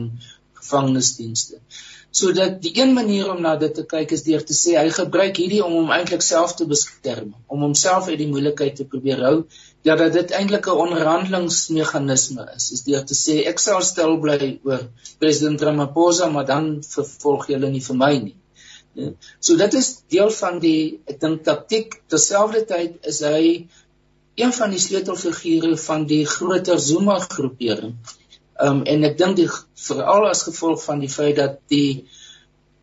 [0.60, 1.60] gevangenisdienste.
[2.14, 4.90] So dat die een manier om na dit te kyk is deur te sê hy
[4.94, 9.24] gebruik hierdie om hom eintlik self te beskerm, om homself uit die moeilikheid te probeer
[9.26, 9.36] hou
[9.88, 14.38] ja dat dit eintlik 'n onderhandelingsmeganisme is is deur te sê ek sal stil bly
[14.70, 14.86] oor
[15.18, 18.36] president Ramaphosa maar dan vervolg julle nie vir my nie.
[18.94, 19.10] Ja.
[19.40, 23.44] So dit is deel van die ek dink taktik terselfdertyd is hy
[24.34, 27.94] een van die sleutelfigure van die groter Zuma groepering.
[28.62, 29.48] Um en ek dink die
[29.88, 32.06] veral as gevolg van die feit dat die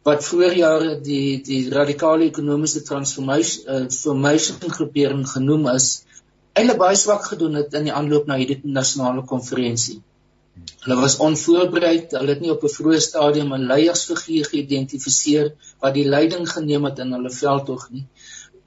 [0.04, 5.90] wat vroeër jare die die radikale ekonomiese transformation uh, formation groepering genoem is
[6.58, 10.02] eintlik baie swak gedoen het in die aanloop na hierdie nasionale konferensie.
[10.84, 16.08] Hulle was onvoorbereid, hulle het nie op 'n vroeë stadium 'n leiersfiguur geïdentifiseer wat die
[16.16, 18.06] leiding geneem het in hulle veldtog nie.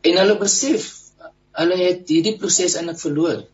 [0.09, 0.87] En hulle besef
[1.61, 3.45] hulle het hierdie proses eintlik verloor.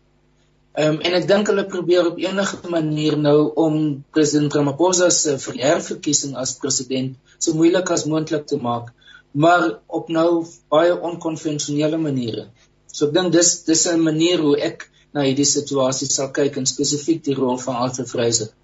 [0.78, 3.78] Ehm um, en ek dink hulle probeer op enige manier nou om
[4.14, 8.92] president Ramaphosa se herverkiesing as president so moeilik as moontlik te maak,
[9.32, 9.66] maar
[9.98, 12.46] op nou baie onkonvensionele maniere.
[12.86, 16.66] So ek dink dis dis 'n manier hoe ek na hierdie situasie sal kyk en
[16.66, 18.54] spesifiek die rol van Arthur Fraser.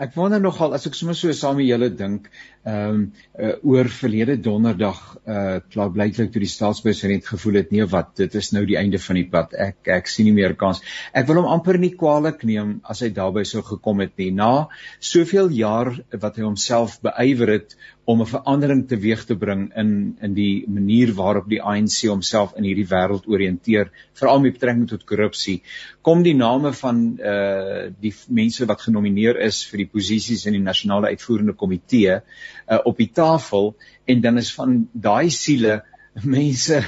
[0.00, 2.30] Ek wonder nogal as ek sommer so saam met julle dink,
[2.64, 3.00] ehm um,
[3.36, 5.00] uh, oor verlede donderdag
[5.34, 9.00] uh klaar blyklik toe die staatspresident gevoel het nee wat dit is nou die einde
[9.06, 9.52] van die pad.
[9.66, 10.80] Ek ek sien nie meer kans.
[11.12, 14.30] Ek wil hom amper nie kwaliek neem as hy daarbey sou gekom het nie.
[14.32, 14.68] Na
[15.12, 15.92] soveel jaar
[16.24, 17.76] wat hy homself beywer het
[18.10, 19.90] om 'n verandering teweeg te bring in
[20.20, 25.04] in die manier waarop die ANC homself in hierdie wêreld oriënteer, veral met betrekking tot
[25.06, 25.60] korrupsie.
[26.02, 30.64] Kom die name van uh die mense wat genomineer is vir die posisies in die
[30.64, 33.74] nasionale uitvoerende komitee uh op die tafel
[34.06, 35.82] en dan is van daai siele
[36.38, 36.80] mense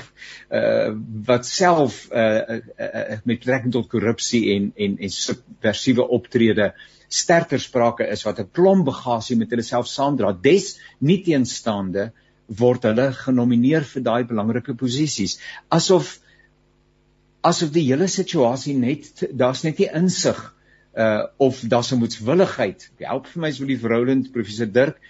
[0.51, 0.91] uh
[1.29, 7.01] wat self uh, uh, uh met betrekking tot korrupsie en en en subversieve optrede uh
[7.13, 10.33] sterker sprake is wat 'n klomp bagasie met hulle self saamdra.
[10.33, 12.13] Des nie teenstaande
[12.47, 15.39] word hulle genomineer vir daai belangrike posisies.
[15.69, 16.19] Asof
[17.43, 20.41] asof die hele situasie net daar's net nie insig
[20.95, 22.91] uh of daar's 'n moetswilligheid.
[22.99, 25.01] Help vir my as Willie Roland, professor Dirk.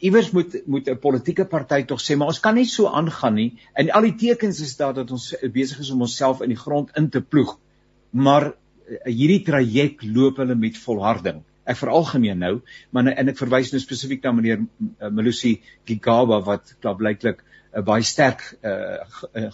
[0.00, 3.58] Iewers moet moet 'n politieke party tog sê, maar ons kan nie so aangaan nie.
[3.74, 6.90] En al die tekens is daar dat ons besig is om onsself in die grond
[6.96, 7.58] in te ploeg.
[8.10, 8.54] Maar
[9.06, 11.42] hierdie traject loop hulle met volharding.
[11.66, 12.54] Ek veralgemeen nou,
[12.94, 15.56] maar en ek verwys nou spesifiek na meneer eh, Melusi
[15.88, 17.42] Gigaba wat klaarblyklik
[17.76, 19.02] 'n baie sterk uh,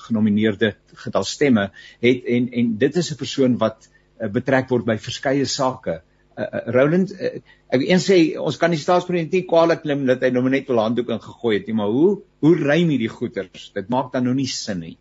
[0.04, 1.70] genomineerde getal stemme
[2.04, 6.02] het en en dit is 'n persoon wat uh, betrek word by verskeie sake.
[6.38, 10.30] Uh, Roland, uh, ek een sê ons kan die staatspresident nie kwaliek neem dat hy
[10.30, 13.72] nou net wel handdoek ingegooi het nie, maar hoe hoe rym hierdie goeters?
[13.74, 14.96] Dit maak dan nou nie sin nie.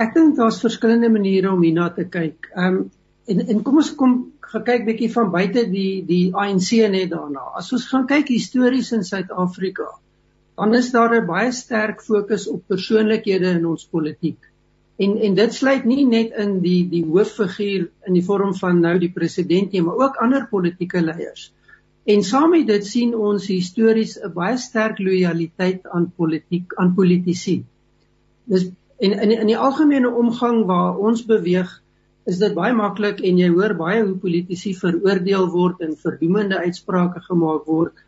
[0.00, 2.48] Ek dink daar's verskillende maniere om hierna te kyk.
[2.54, 2.90] Ehm um,
[3.30, 4.14] En en kom ons kom
[4.52, 7.44] gekyk bietjie van buite die die ANC net daarna.
[7.60, 9.86] As ons gaan kyk histories in Suid-Afrika,
[10.58, 14.50] dan is daar 'n baie sterk fokus op persoonlikhede in ons politiek.
[14.98, 18.98] En en dit sluit nie net in die die hooffiguur in die vorm van nou
[18.98, 21.52] die president nie, maar ook ander politieke leiers.
[22.04, 27.64] En saam met dit sien ons histories 'n baie sterk lojaliteit aan politiek aan politici.
[28.44, 31.80] Dis en in in die algemene omgang waar ons beweeg
[32.30, 37.22] is dit baie maklik en jy hoor baie hoe politici veroordeel word en verdoemende uitsprake
[37.26, 38.06] gemaak word.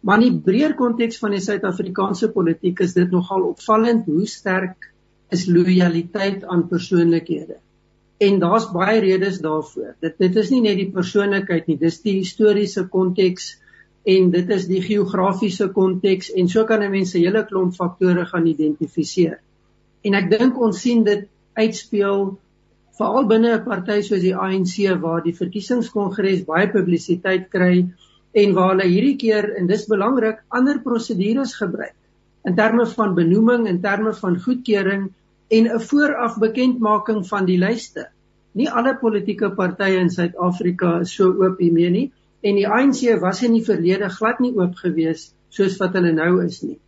[0.00, 4.88] Maar in die breër konteks van die Suid-Afrikaanse politiek is dit nogal opvallend hoe sterk
[5.30, 7.60] is lojaliteit aan persoonlikhede.
[8.20, 9.94] En daar's baie redes daarvoor.
[10.04, 13.54] Dit dit is nie net die persoonlikheid nie, dis die historiese konteks
[14.08, 18.26] en dit is die geografiese konteks en so kan 'n mens 'n hele klomp faktore
[18.26, 19.38] gaan identifiseer.
[20.02, 22.38] En ek dink ons sien dit uitspeel
[23.00, 27.86] veral binne 'n party soos die ANC waar die verkiesingskongres baie publisiteit kry
[28.42, 31.96] en waar hulle hierdie keer en dis belangrik ander prosedures gebruik
[32.48, 35.08] in terme van benoeming en terme van goedkeuring
[35.56, 38.06] en 'n vooraf bekendmaking van die lyste.
[38.52, 43.42] Nie alle politieke partye in Suid-Afrika is so oop hiermee nie en die ANC was
[43.42, 46.78] in die verlede glad nie oop gewees soos wat hulle nou is nie.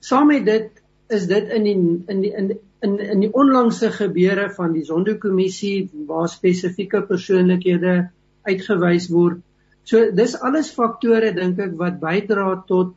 [0.00, 1.78] Saam met dit is dit in die
[2.08, 2.52] in die in
[2.84, 7.96] in in die onlangse gebeure van die Zondo-kommissie waar spesifieke persoonlikhede
[8.48, 9.40] uitgewys word.
[9.84, 12.94] So dis alles faktore dink ek wat bydra tot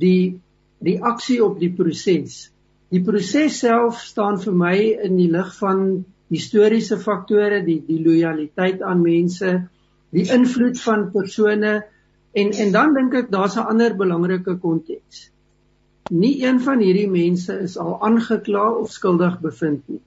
[0.00, 0.40] die
[0.80, 2.48] die aksie op die proses.
[2.90, 4.76] Die proses self staan vir my
[5.08, 9.52] in die lig van historiese faktore, die die lojaliteit aan mense,
[10.10, 11.74] die invloed van persone
[12.32, 15.28] en en dan dink ek daar's 'n ander belangrike konteks
[16.10, 20.00] nie een van hierdie mense is al aangekla of skuldig bevind nie.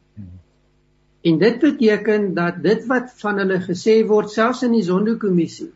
[1.23, 5.71] En dit beteken dat dit wat van hulle gesê word selfs in die Zondo-kommissie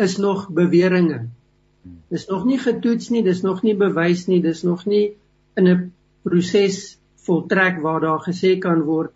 [0.00, 1.26] is nog beweringe.
[2.08, 5.12] Dis nog nie getoets nie, dis nog nie bewys nie, dis nog nie
[5.60, 5.92] in 'n
[6.22, 9.12] proses voltrek waar daar gesê kan word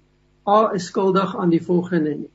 [0.46, 2.30] A is skuldig aan die volgende nie.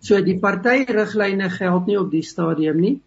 [0.00, 3.00] So die partyriglyne geld nie op die stadium nie.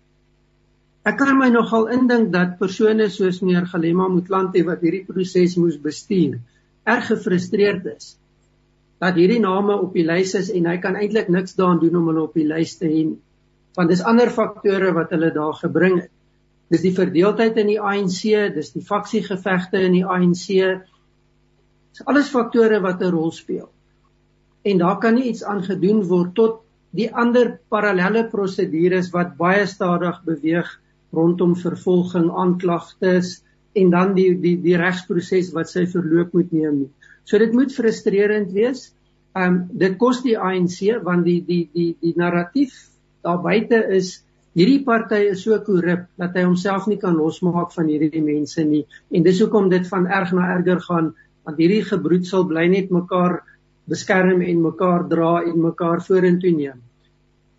[1.02, 5.80] Ek kan my nogal indink dat persone soos meneer Galema Motlanthe wat hierdie proses moes
[5.82, 6.36] bestuur,
[6.86, 8.12] erg gefrustreerd is
[9.02, 12.10] dat hierdie name op die lys is en hy kan eintlik niks daaraan doen om
[12.12, 13.00] hulle op die lys te hê
[13.78, 16.12] want dis ander faktore wat hulle daar gebring het.
[16.72, 18.20] Dis die verdeeldheid in die ANC,
[18.54, 20.46] dis die faksiegevegte in die ANC.
[21.96, 23.70] Dis alles faktore wat 'n rol speel.
[24.70, 29.66] En daar kan nie iets aan gedoen word tot die ander parallelle prosedures wat baie
[29.66, 30.70] stadig beweeg
[31.16, 33.42] rondom vervolging, aanklagtes
[33.76, 36.82] en dan die die die regsproses wat sy verloop moet neem.
[37.24, 38.90] So dit moet frustrerend wees.
[39.38, 42.76] Um dit kos die ANC want die die die die narratief
[43.24, 44.20] daar buite is
[44.58, 48.84] hierdie party is so korrup dat hy homself nie kan losmaak van hierdie mense nie
[49.16, 51.14] en dis hoekom dit van erg na erger gaan
[51.48, 53.40] want hierdie gebroedsel bly net mekaar
[53.92, 56.82] beskerm en mekaar dra en mekaar vorentoe neem.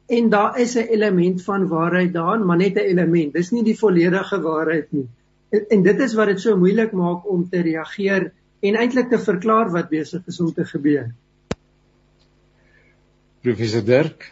[0.06, 3.32] En daar is 'n element van waarheid daarin, maar net 'n element.
[3.32, 5.08] Dis nie die volledige waarheid nie.
[5.50, 9.18] En, en dit is wat dit so moeilik maak om te reageer en eintlik te
[9.18, 11.14] verklaar wat besig is om te gebeur.
[13.42, 14.30] Professor Dirk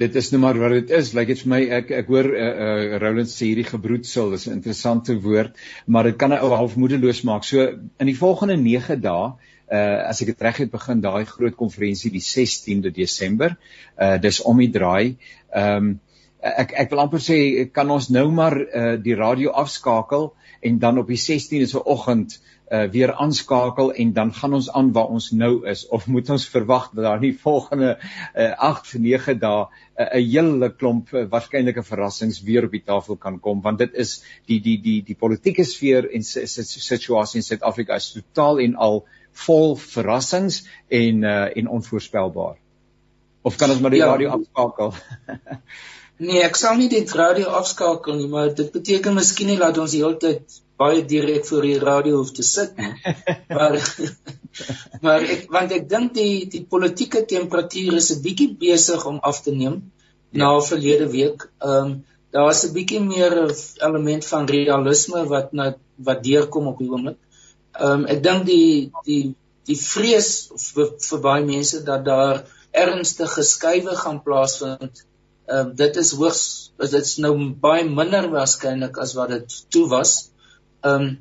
[0.00, 1.12] Dit is nou maar wat dit is.
[1.12, 4.46] Lyk like dit vir my ek ek hoor uh, uh Roland sê hierdie gebroedsel, dis
[4.48, 7.44] 'n interessante woord, maar dit kan 'n ou half moedeloos maak.
[7.44, 9.34] So in die volgende 9 dae
[9.72, 13.56] uh as ek dit reg het begin daai groot konferensie die 16de Desember.
[13.96, 15.16] Uh dis om die draai.
[15.50, 15.92] Ehm um,
[16.42, 17.36] ek ek wil amper sê
[17.70, 22.40] kan ons nou maar uh die radio afskakel en dan op die 16de se oggend
[22.72, 26.48] uh weer aanskakel en dan gaan ons aan waar ons nou is of moet ons
[26.48, 27.94] verwag dat daar nie volgende
[28.34, 33.16] uh 8 9 dae 'n uh, hele klomp uh, waarskynlike verrassings weer op die tafel
[33.16, 37.94] kan kom want dit is die die die die politieke sfeer en situasie in Suid-Afrika
[37.94, 39.04] is totaal en al
[39.46, 42.56] vol verrassings en uh en onvoorspelbaar.
[43.42, 44.92] Of kan ons maar die ja, radio afskakel?
[46.26, 49.94] nee, ek sal nie die radio afskakel nie, maar dit beteken miskien nie dat ons
[49.94, 52.92] die hele tyd baie direk voor die radio hoef te sit nie.
[53.56, 53.78] maar
[55.04, 59.42] maar ek want ek dink die die politieke temperatuur is 'n bietjie besig om af
[59.42, 59.76] te neem
[60.30, 60.44] ja.
[60.44, 61.48] na verlede week.
[61.58, 62.00] Ehm um,
[62.32, 63.34] daar was 'n bietjie meer
[63.88, 67.18] element van realisme wat na wat deurkom op die oomblik.
[67.80, 69.22] Ehm um, ek dink die die
[69.68, 72.42] die vrees vir, vir baie mense dat daar
[72.72, 75.04] ernstige skuwe gaan plaasvind.
[75.48, 76.44] Ehm um, dit is hoogs
[76.82, 80.14] is dit nou baie minder waarskynlik as wat dit toe was.
[80.84, 81.12] Ehm um,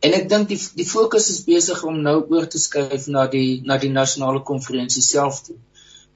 [0.00, 3.60] en ek dink die die fokus is besig om nou oor te skuif na die
[3.64, 5.58] na die nasionale konferensie self toe.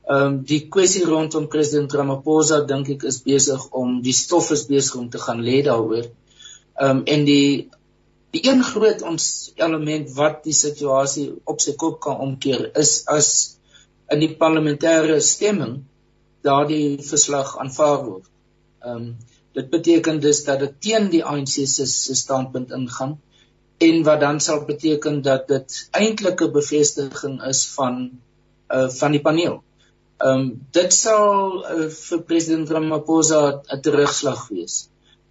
[0.08, 4.66] Ehm um, die kwessie rondom president Ramaphosa dink ek is besig om die stof is
[4.68, 6.10] besig om te gaan lê daaroor.
[6.10, 7.70] Ehm um, en die
[8.34, 9.24] Die een groot ons
[9.62, 13.28] element wat die situasie op sy kop kan omkeer is as
[14.14, 15.76] in die parlementêre stemming
[16.46, 18.26] daardie verslag aanvaar word.
[18.82, 19.14] Ehm um,
[19.54, 23.12] dit beteken dus dat dit teen die ANC se se standpunt ingaan
[23.86, 28.00] en wat dan sal beteken dat dit eintlik 'n bevestiging is van
[28.78, 29.62] uh van die paneel.
[30.18, 34.76] Ehm um, dit sal uh, vir president Ramaphosa 'n terugslag wees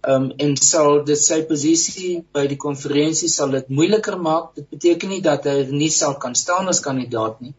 [0.08, 4.54] um, en sal dit sy posisie by die konferensie sal dit moeiliker maak.
[4.58, 7.54] Dit beteken nie dat hy nie sal kan staan as kandidaat nie.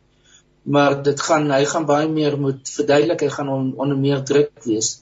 [0.65, 4.53] Maar dit gaan hy gaan baie meer moet verduidelik, hy gaan on, onder meer druk
[4.65, 4.95] wees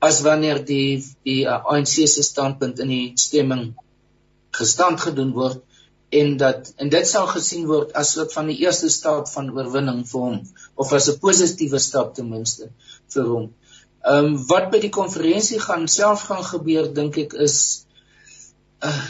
[0.00, 3.66] as wanneer die die uh, ANC se standpunt in die stemming
[4.56, 5.60] gestand gedoen word
[6.20, 10.00] en dat en dit sal gesien word as soort van die eerste stap van oorwinning
[10.12, 10.38] vir hom
[10.84, 12.70] of as 'n positiewe stap ten minste
[13.14, 13.46] vir hom.
[14.00, 17.56] Ehm um, wat by die konferensie gaan self gaan gebeur dink ek is
[18.80, 19.04] uh,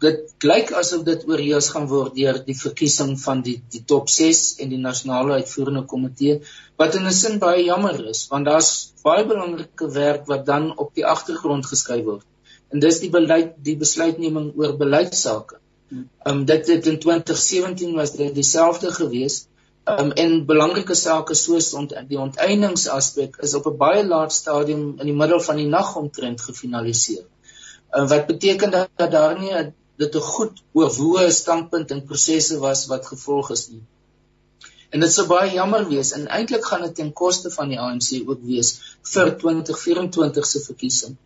[0.00, 4.42] dit lyk asof dit oorheers gaan word deur die verkiesing van die die top 6
[4.62, 6.38] en die nasionale uitvoerende komitee
[6.82, 8.70] wat in 'n sin baie jammer is want daar's
[9.02, 12.26] baie belangrike werk wat dan op die agtergrond geskuif word
[12.70, 15.58] en dis die beleid die besluitneming oor beleidsake.
[15.90, 19.48] Ehm um, dit het in 2017 was dit dieselfde geweest
[19.98, 25.06] Um, en belangrike sake soos ont, die onteieningsaspek is op 'n baie laat stadium in
[25.10, 27.24] die middel van die nag omtrent gefinaliseer.
[27.92, 29.54] Uh, wat beteken dat, dat daar nie
[30.02, 33.82] dit 'n goed oorwoë standpunt en prosesse was wat gevolg is nie.
[34.90, 38.08] En dit sou baie jammer wees en eintlik gaan dit ten koste van die ANC
[38.26, 38.70] ook wees
[39.12, 41.16] vir 2024 se verkiesing.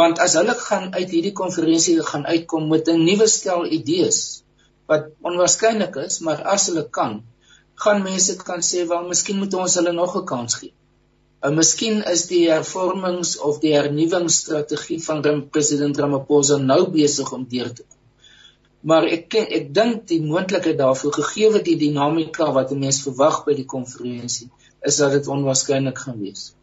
[0.00, 4.42] Want as hulle gaan uit hierdie konferensie gaan uitkom met 'n nuwe stel idees
[4.86, 7.22] wat onwaarskynlik is, maar as hulle kan,
[7.84, 10.72] gaan mense kan sê wel miskien moet ons hulle nog 'n kans gee.
[11.40, 17.72] En miskien is die hervormings of die hernuwingsstrategie van president Ramaphosa nou besig om deur
[17.72, 17.98] te kom.
[18.80, 23.54] Maar ek ek dink die moontlikheid daarvoor gegee die dinamika wat 'n mens verwag by
[23.54, 24.50] die konferensie
[24.82, 26.54] is dat dit onwaarskynlik gaan wees.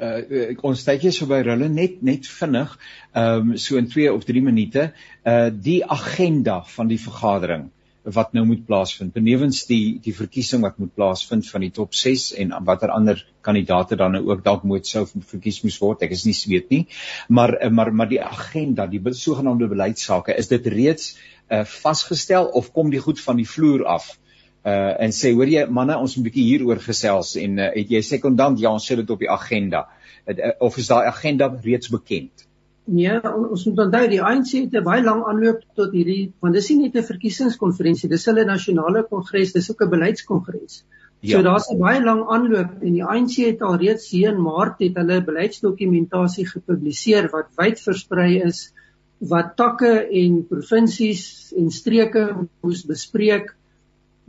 [0.00, 2.78] Uh ons tydjie so by hulle net net vinnig
[3.12, 4.92] ehm um, so in 2 of 3 minute
[5.24, 7.70] uh die agenda van die vergadering
[8.02, 9.12] wat nou moet plaasvind.
[9.12, 13.96] Benewens die die verkiesing wat moet plaasvind van die top 6 en watter ander kandidaate
[13.96, 16.02] dan nou ook dalk moet sou verkies moes word.
[16.06, 16.86] Ek is nie weet nie.
[17.28, 21.16] Maar eh, maar maar die agenda, die sogenaamde beleidsake, is dit reeds
[21.50, 24.18] uh vasgestel of kom die goed van die vloer af?
[24.64, 27.90] Uh en sê hoor jy manne, ons moet 'n bietjie hieroor gesels en uh, het
[27.90, 29.88] jy sekondant ja, ons sit dit op die agenda.
[30.26, 32.49] Uh, of is daai agenda reeds bekend?
[32.86, 36.70] Nee, ons moet onthou die ANC het 'n baie lang aanloop tot hierdie want dis
[36.70, 40.84] nie net 'n verkiesingskonferensie, dis hulle nasionale kongres, dis ook 'n beleidskongres.
[41.20, 41.36] Ja.
[41.36, 44.80] So daar's 'n baie lang aanloop en die ANC het al reeds hier in Maart
[44.80, 48.72] het hulle beleidsdokumentasie gepubliseer wat wyd versprei is
[49.20, 53.54] wat takke en provinsies en streke moes bespreek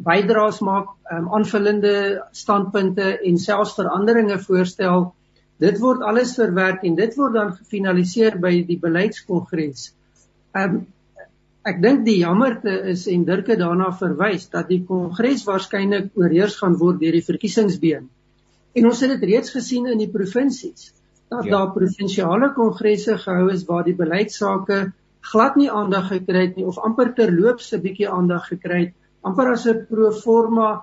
[0.01, 1.95] bydraes maak, um, aanvullende
[2.31, 5.13] standpunte en selfs veranderinge voorstel.
[5.61, 9.91] Dit word alles verwerk en dit word dan gefinaliseer by die beleidskongres.
[10.57, 10.85] Um
[11.61, 16.55] ek dink die jammerte is en Dirk het daarna verwys dat die kongres waarskynlik oorheers
[16.57, 18.07] gaan word deur die verkiesingsbeen.
[18.73, 20.89] En ons het dit reeds gesien in die provinsies
[21.31, 21.51] dat ja.
[21.51, 24.79] daar provinsiale kongresse gehou is waar die beleidsake
[25.31, 29.51] glad nie aandag gekry het nie of amper terloops 'n bietjie aandag gekry het amper
[29.53, 30.81] as 'n pro forma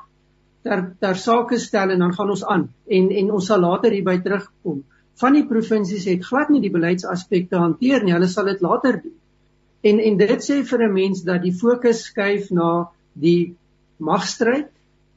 [0.66, 4.18] ter ter sake stel en dan gaan ons aan en en ons sal later hierby
[4.24, 4.82] terugkom.
[5.18, 8.14] Van die provinsies het glad nie die beleidsaspekte hanteer nie.
[8.14, 9.16] Hulle sal dit later doen.
[9.82, 13.54] En en dit sê vir 'n mens dat die fokus skuif na die
[13.98, 14.70] magstryd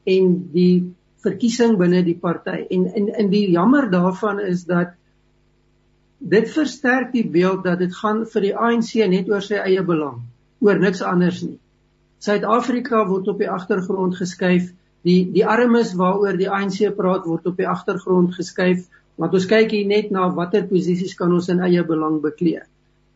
[0.06, 2.66] en die verkiesing binne die party.
[2.70, 4.98] En in in die jammer daarvan is dat
[6.18, 10.22] dit versterk die beeld dat dit gaan vir die ANC net oor sy eie belang,
[10.62, 11.58] oor niks anders nie.
[12.22, 14.70] Suid-Afrika word op die agtergrond geskuif.
[15.08, 18.86] Die die armes waaroor die ANC praat word op die agtergrond geskuif,
[19.18, 22.64] want ons kyk hier net na watter posisies kan ons in eie belang bekleë.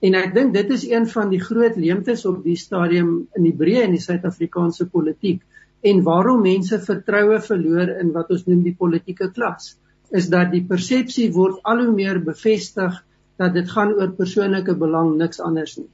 [0.05, 3.55] En ek dink dit is een van die groot leemtes op die stadium in die
[3.55, 5.41] breë in die Suid-Afrikaanse politiek
[5.85, 9.75] en waarom mense vertroue verloor in wat ons noem die politieke klas
[10.19, 12.97] is dat die persepsie word al hoe meer bevestig
[13.41, 15.89] dat dit gaan oor persoonlike belang niks anders nie.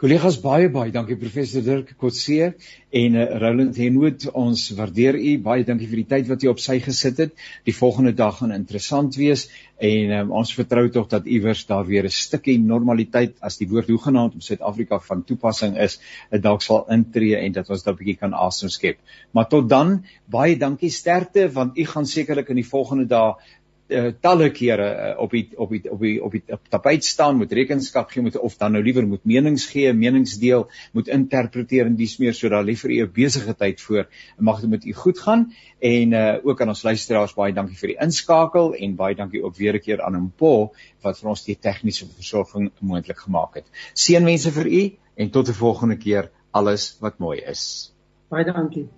[0.00, 2.54] Kollegas baie baie dankie professor Dirk Kotse
[2.96, 6.62] en uh, Roland Henoot ons waardeer u baie dankie vir die tyd wat u op
[6.64, 7.34] sy gesit het.
[7.68, 9.42] Die volgende dag gaan interessant wees
[9.76, 13.92] en um, ons vertrou tog dat iewers daar weer 'n stukkie normaliteit as die woord
[13.92, 16.00] hoegenaamd om Suid-Afrika van toepassing is,
[16.32, 18.96] dit dalk sal intree en dat ons daar 'n bietjie kan asem skep.
[19.32, 23.36] Maar tot dan baie dankie sterkte want u gaan sekerlik in die volgende dae
[23.90, 27.36] uh, talle kere uh, op die op die op die op die op tapuit staan
[27.36, 31.96] moet rekenskap gee moet of dan nou liewer moet menings gee, meningsdeel, moet interpreteer en
[31.96, 34.06] dis meer so daar liever u besige tyd voor.
[34.38, 37.94] Mag dit met u goed gaan en uh, ook aan ons luisteraars baie dankie vir
[37.94, 40.72] die inskakel en baie dankie ook weer 'n keer aan Mpo
[41.02, 43.66] wat vir ons die tegniese versorging moontlik gemaak het.
[43.94, 44.82] Seënwense vir u
[45.16, 47.92] en tot 'n volgende keer alles wat mooi is.
[48.28, 48.88] Baie dankie.